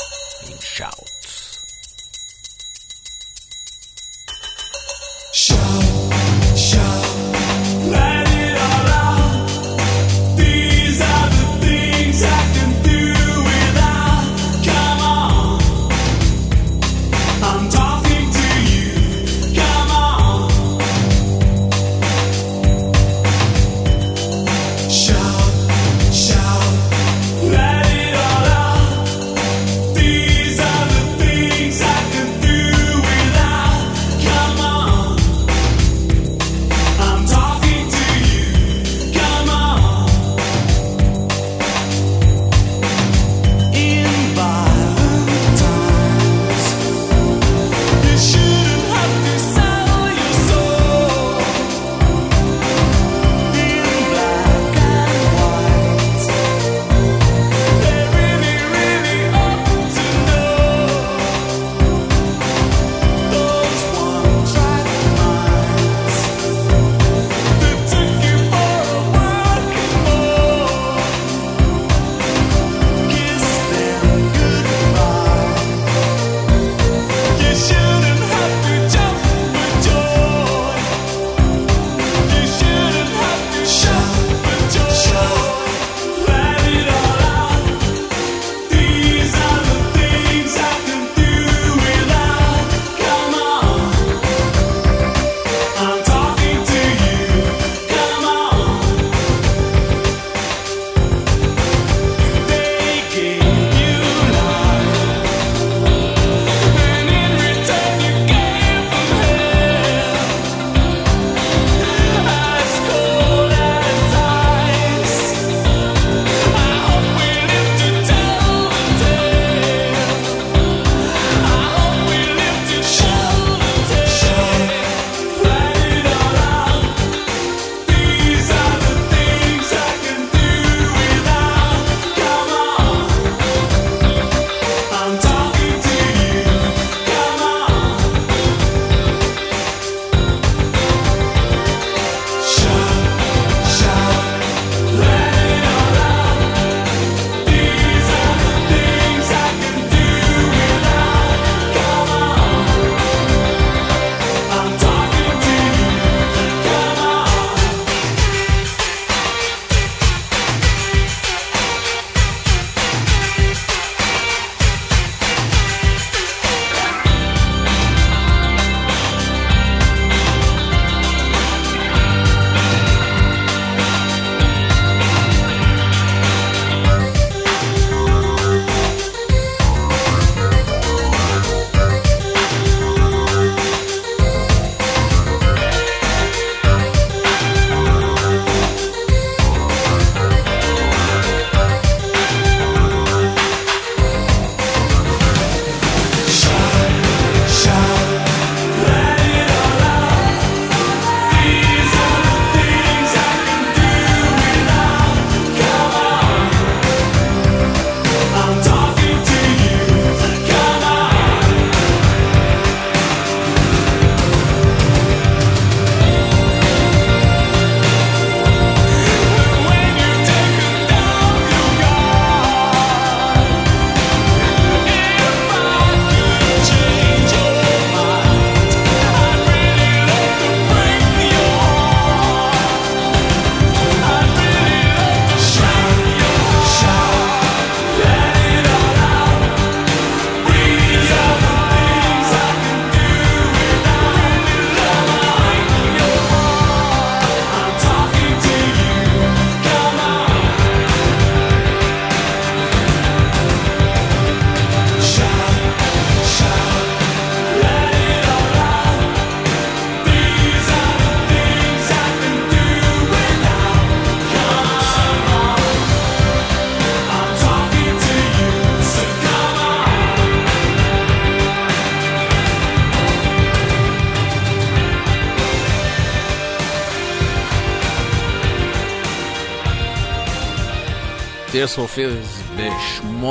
[281.64, 283.24] Tears for Fears ב-8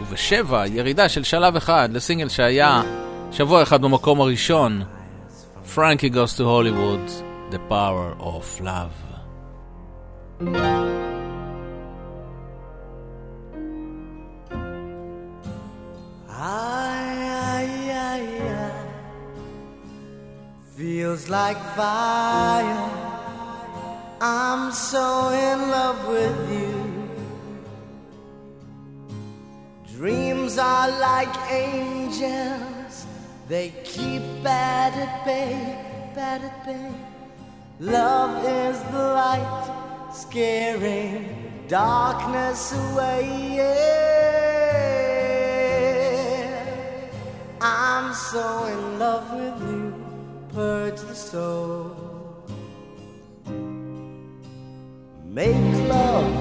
[0.00, 2.82] וב-7, ירידה של שלב אחד לסינגל שהיה
[3.32, 4.82] שבוע אחד במקום הראשון,
[5.74, 7.10] Frankie Goes to Hollywood,
[7.50, 8.96] The Power of Love.
[20.76, 22.09] Feels like fire.
[41.70, 43.54] darkness away.
[43.54, 44.00] Yeah.
[47.60, 49.94] I'm so in love with you,
[50.52, 51.96] purge the soul.
[55.24, 56.39] Make love.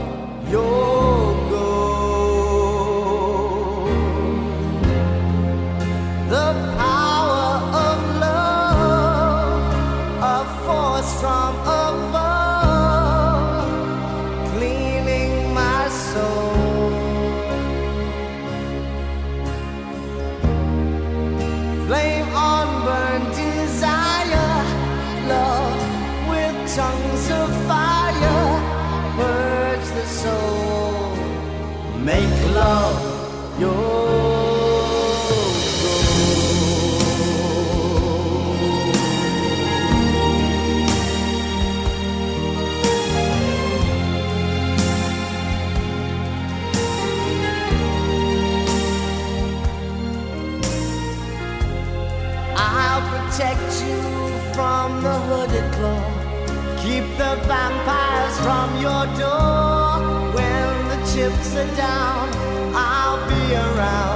[58.82, 60.00] your door
[60.36, 62.30] when the chips are down.
[62.74, 64.09] I'll be around.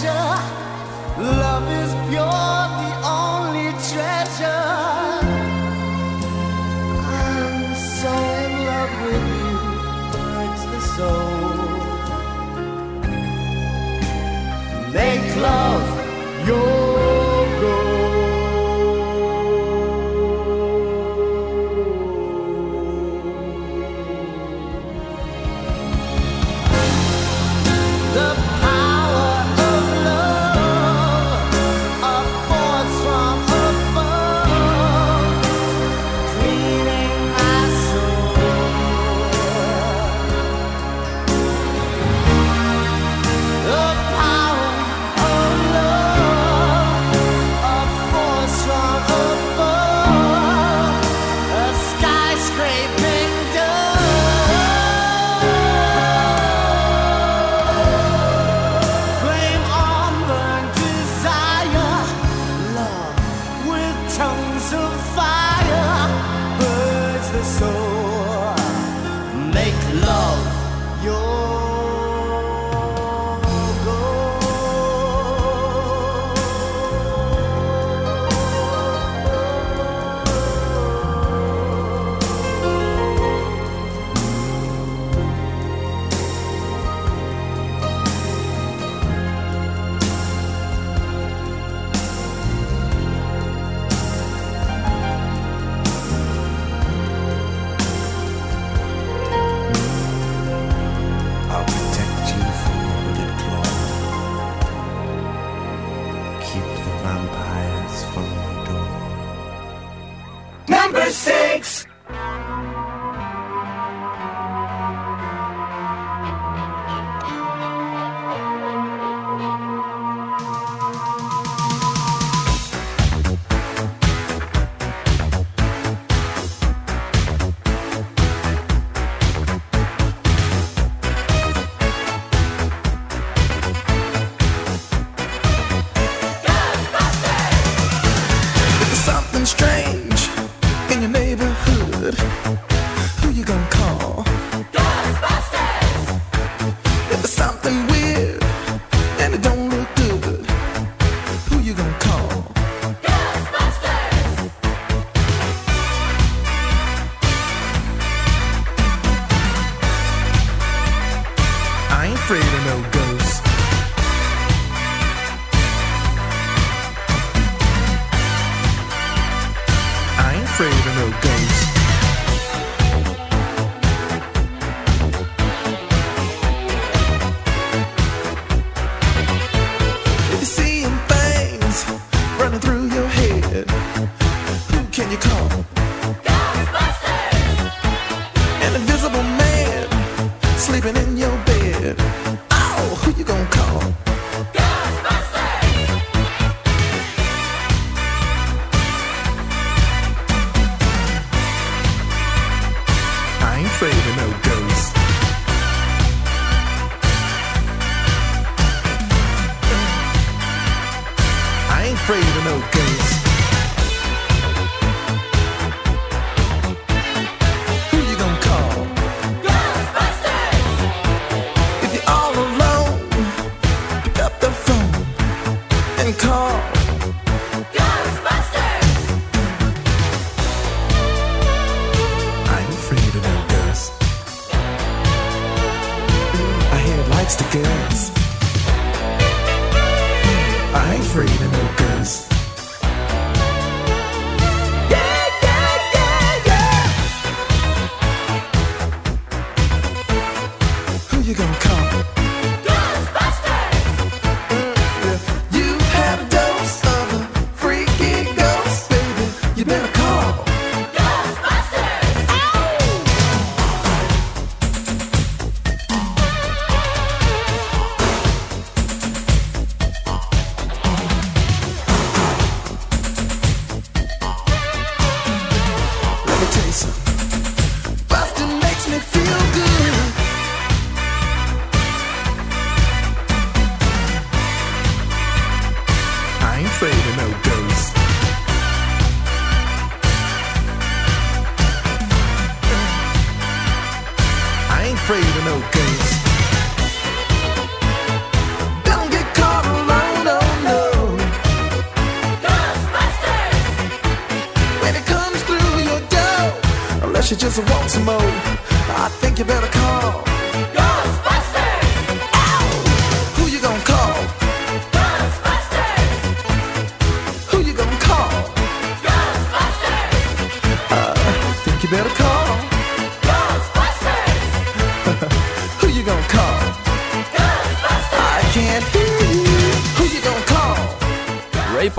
[0.00, 0.39] pleasure.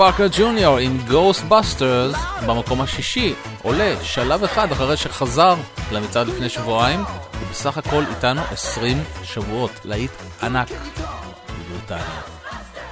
[0.02, 5.54] פארקר ג'וניור עם Ghostbusters במקום השישי עולה שלב אחד אחרי שחזר
[5.92, 7.00] למצעד לפני שבועיים
[7.42, 10.10] ובסך הכל איתנו 20 שבועות, להיט
[10.42, 10.68] ענק
[11.48, 12.20] בבריטניה.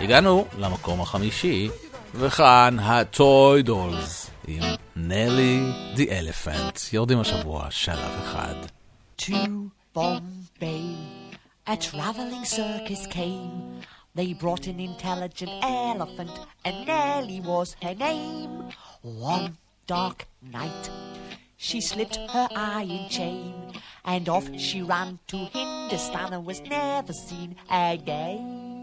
[0.01, 1.69] הגענו למקום החמישי
[2.15, 4.63] וכאן הטוי דולס עם
[4.97, 8.55] נלי די אלפנט יורדים השבוע שלב אחד.
[9.21, 9.33] To
[9.97, 10.85] Bombay,
[11.67, 14.00] a traveling circus came.
[14.15, 16.33] They brought an intelligent elephant,
[16.65, 18.71] and Nellie was her name.
[19.03, 19.57] One
[19.87, 20.91] dark night,
[21.57, 23.73] she slipped her iron chain,
[24.05, 28.80] and off she ran to Hindustan and was never seen again.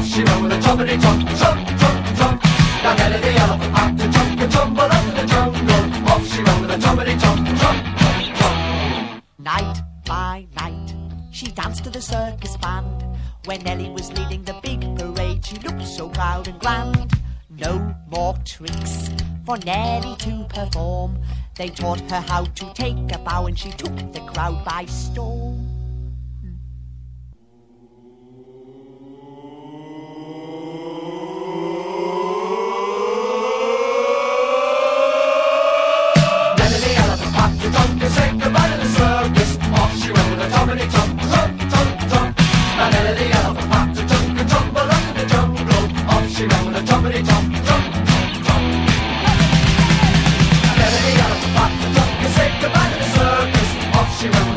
[0.00, 2.42] Off she ran with a trumpety trump, trump, trump, trump.
[2.82, 6.08] Now Nelly the elephant packed the trunk and tumbled up in the jungle.
[6.08, 9.24] Off she ran with a trumpety trump, trump, trump, trump.
[9.38, 10.94] Night by night,
[11.30, 13.04] she danced to the circus band.
[13.44, 17.12] When Nellie was leading the big parade, she looked so proud and grand.
[17.50, 19.10] No more tricks
[19.44, 21.18] for Nellie to perform.
[21.56, 25.69] They taught her how to take a bow and she took the crowd by storm.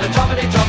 [0.04, 0.63] the trumpet,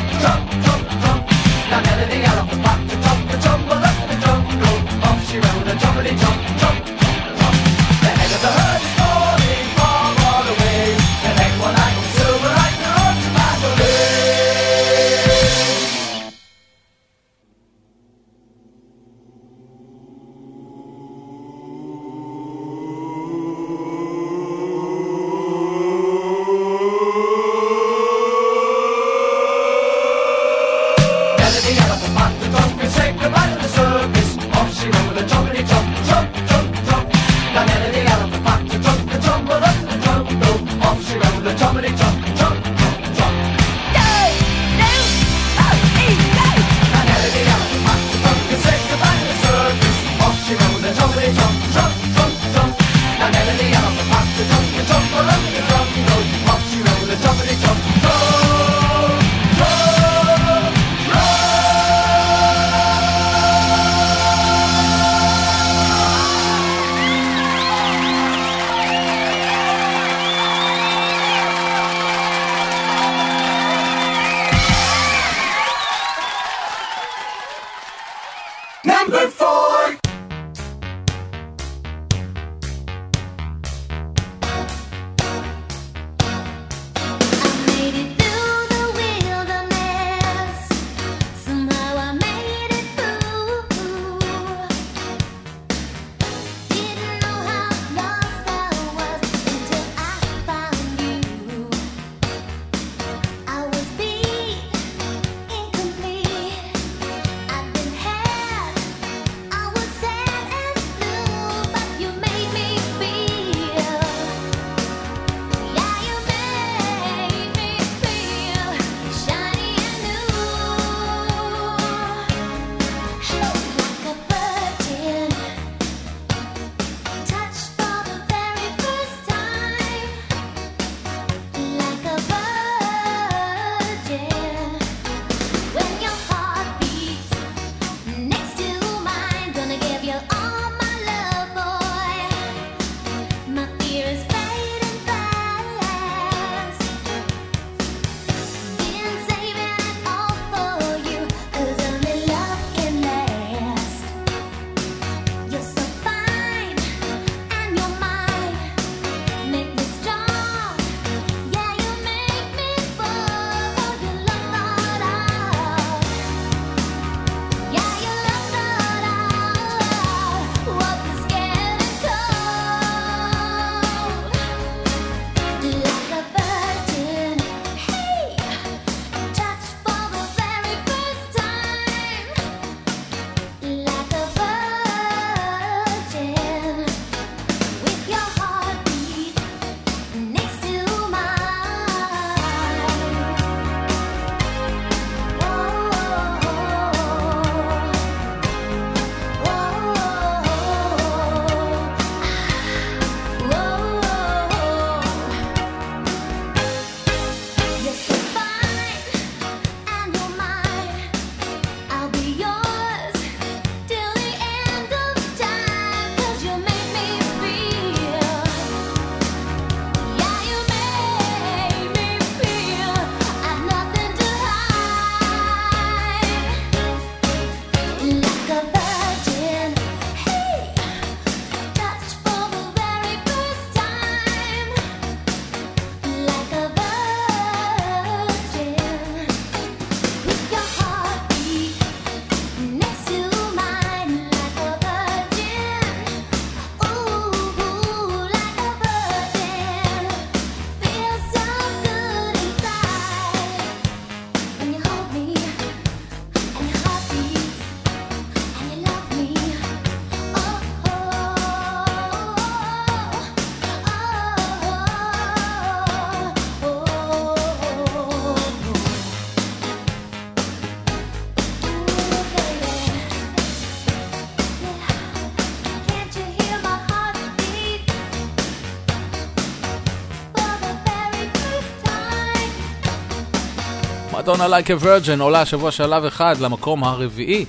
[284.24, 287.44] מדונה לייק a virgin עולה השבוע שלב אחד למקום הרביעי,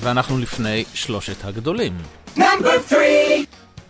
[0.00, 1.92] ואנחנו לפני שלושת הגדולים.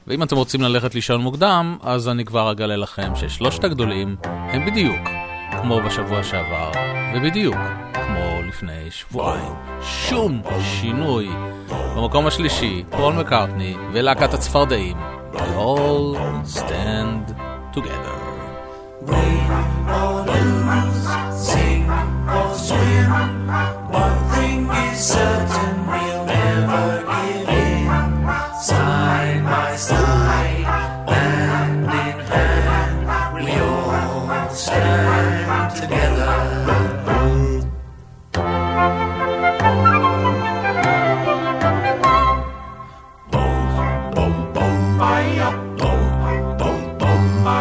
[0.06, 5.09] ואם אתם רוצים ללכת לישון מוקדם, אז אני כבר אגלה לכם ששלושת הגדולים הם בדיוק
[5.62, 6.70] כמו בשבוע שעבר,
[7.14, 7.56] ובדיוק
[7.92, 9.52] כמו לפני שבועיים.
[9.82, 10.42] שום
[10.80, 11.28] שינוי.
[11.96, 14.96] במקום השלישי, פול מקארטני ולהקת הצפרדעים.
[15.34, 16.27] All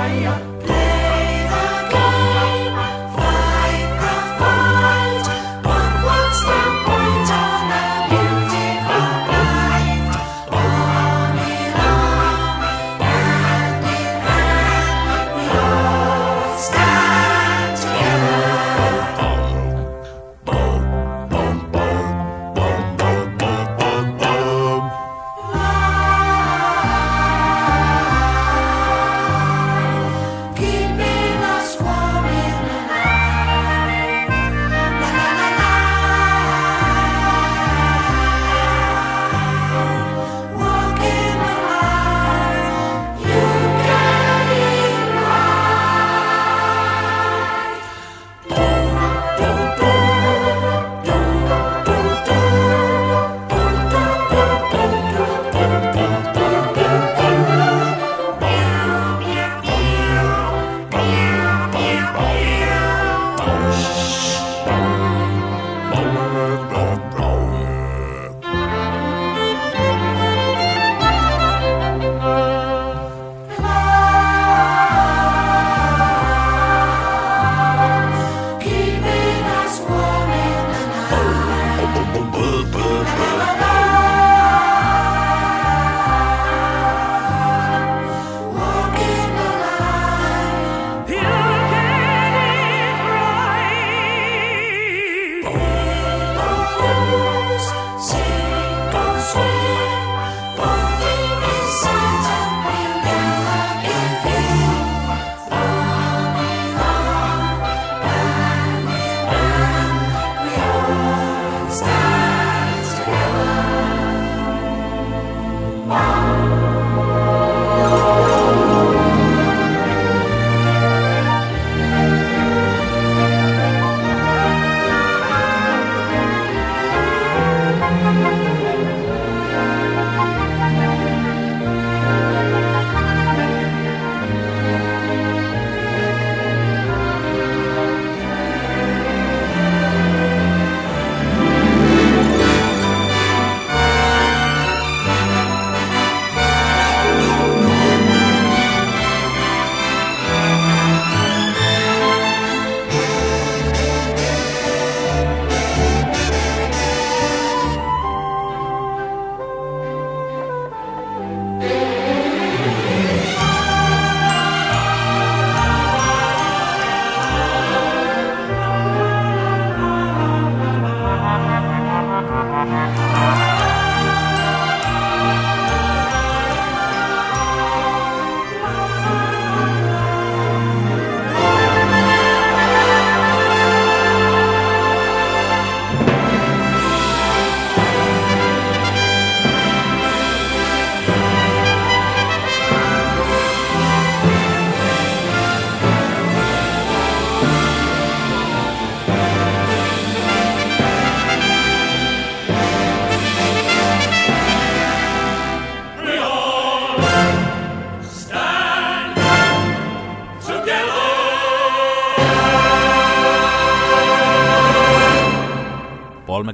[0.07, 0.47] Maria.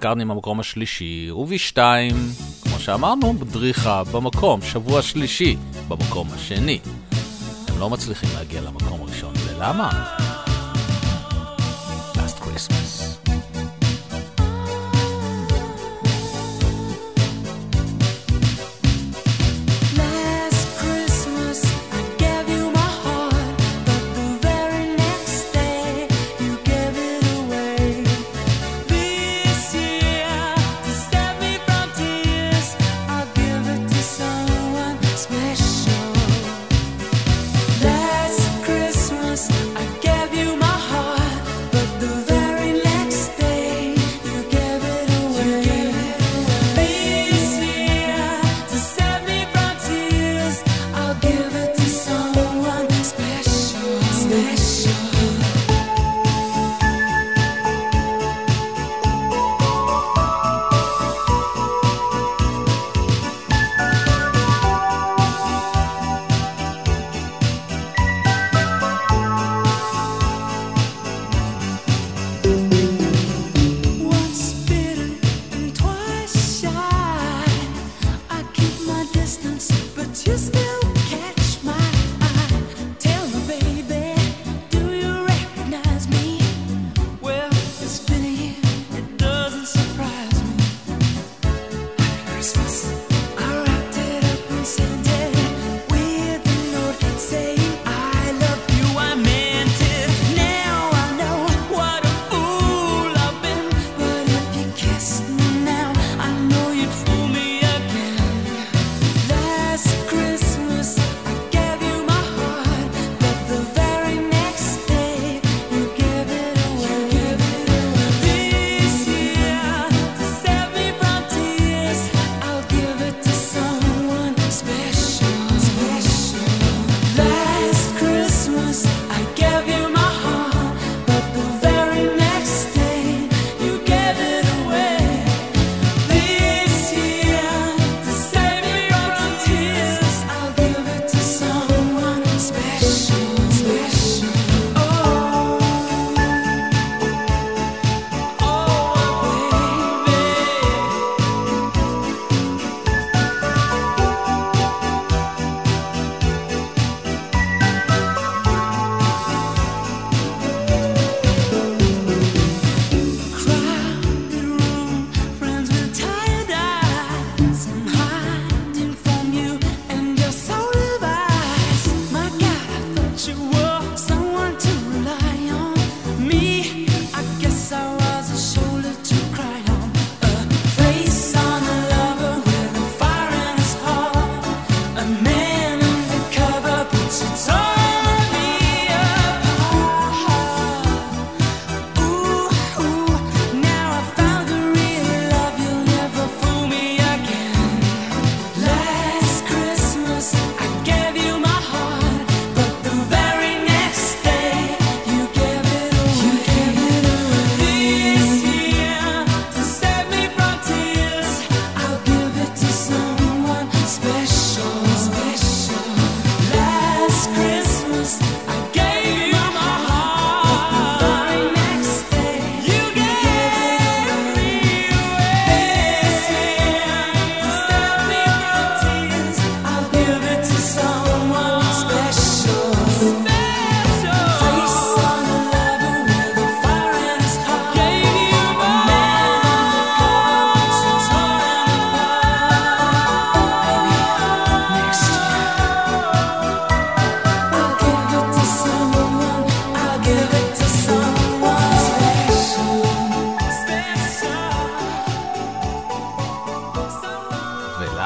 [0.03, 2.15] מקארטני במקום השלישי, ובשתיים,
[2.63, 5.55] כמו שאמרנו, בדריכה במקום, שבוע שלישי
[5.87, 6.79] במקום השני.
[7.67, 10.22] הם לא מצליחים להגיע למקום הראשון, ולמה?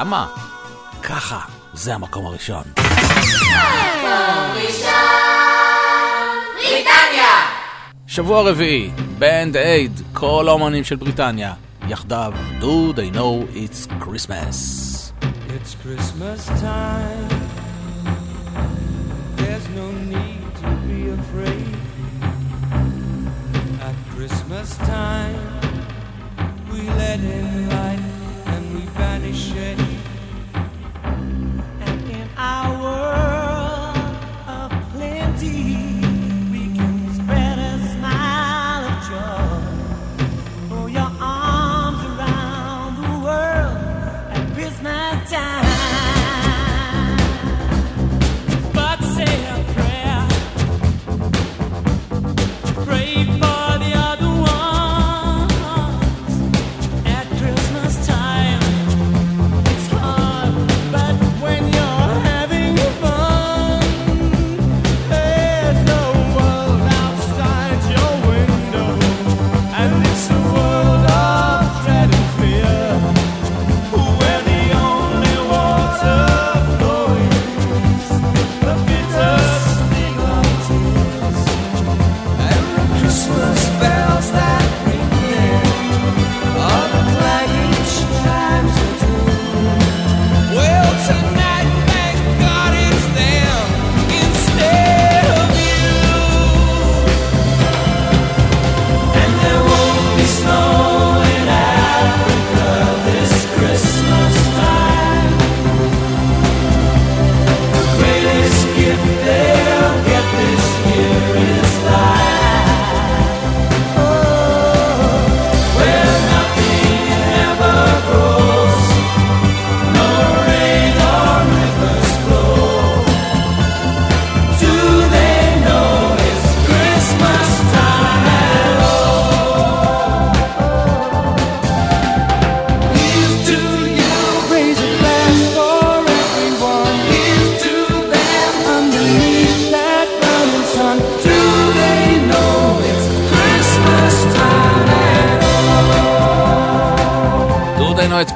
[0.07, 0.27] למה?
[1.03, 1.39] ככה,
[1.73, 2.63] זה המקום הראשון.
[2.77, 3.27] מקום
[4.55, 4.89] ראשון,
[6.55, 7.29] בריטניה!
[8.07, 11.53] שבוע רביעי, בנד אייד, כל האומנים של בריטניה,
[11.87, 14.57] יחדיו, Do They Know It's Christmas.
[15.49, 17.29] It's Christmas time,
[19.37, 21.75] there's no need to be afraid.
[23.87, 25.41] At Christmas time,
[26.71, 28.03] we let in light
[28.53, 29.86] and we banish it.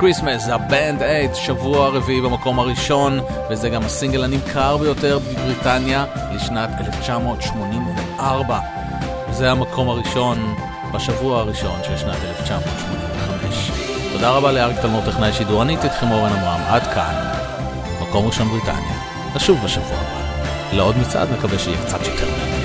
[0.01, 3.19] Christmas, הבנד 8, שבוע רביעי במקום הראשון,
[3.49, 8.59] וזה גם הסינגל הנמכר ביותר בבריטניה לשנת 1984.
[9.31, 10.55] זה המקום הראשון
[10.93, 13.71] בשבוע הראשון של שנת 1985.
[14.13, 17.31] תודה רבה לאריק תלמור טכנאי שידור, אני איתכם אורן עמרם, עד כאן,
[18.01, 18.97] מקום ראשון בריטניה.
[19.35, 20.75] נשוב בשבוע הבא.
[20.77, 22.60] לעוד מצעד, מקווה שיהיה קצת יותר מעניין.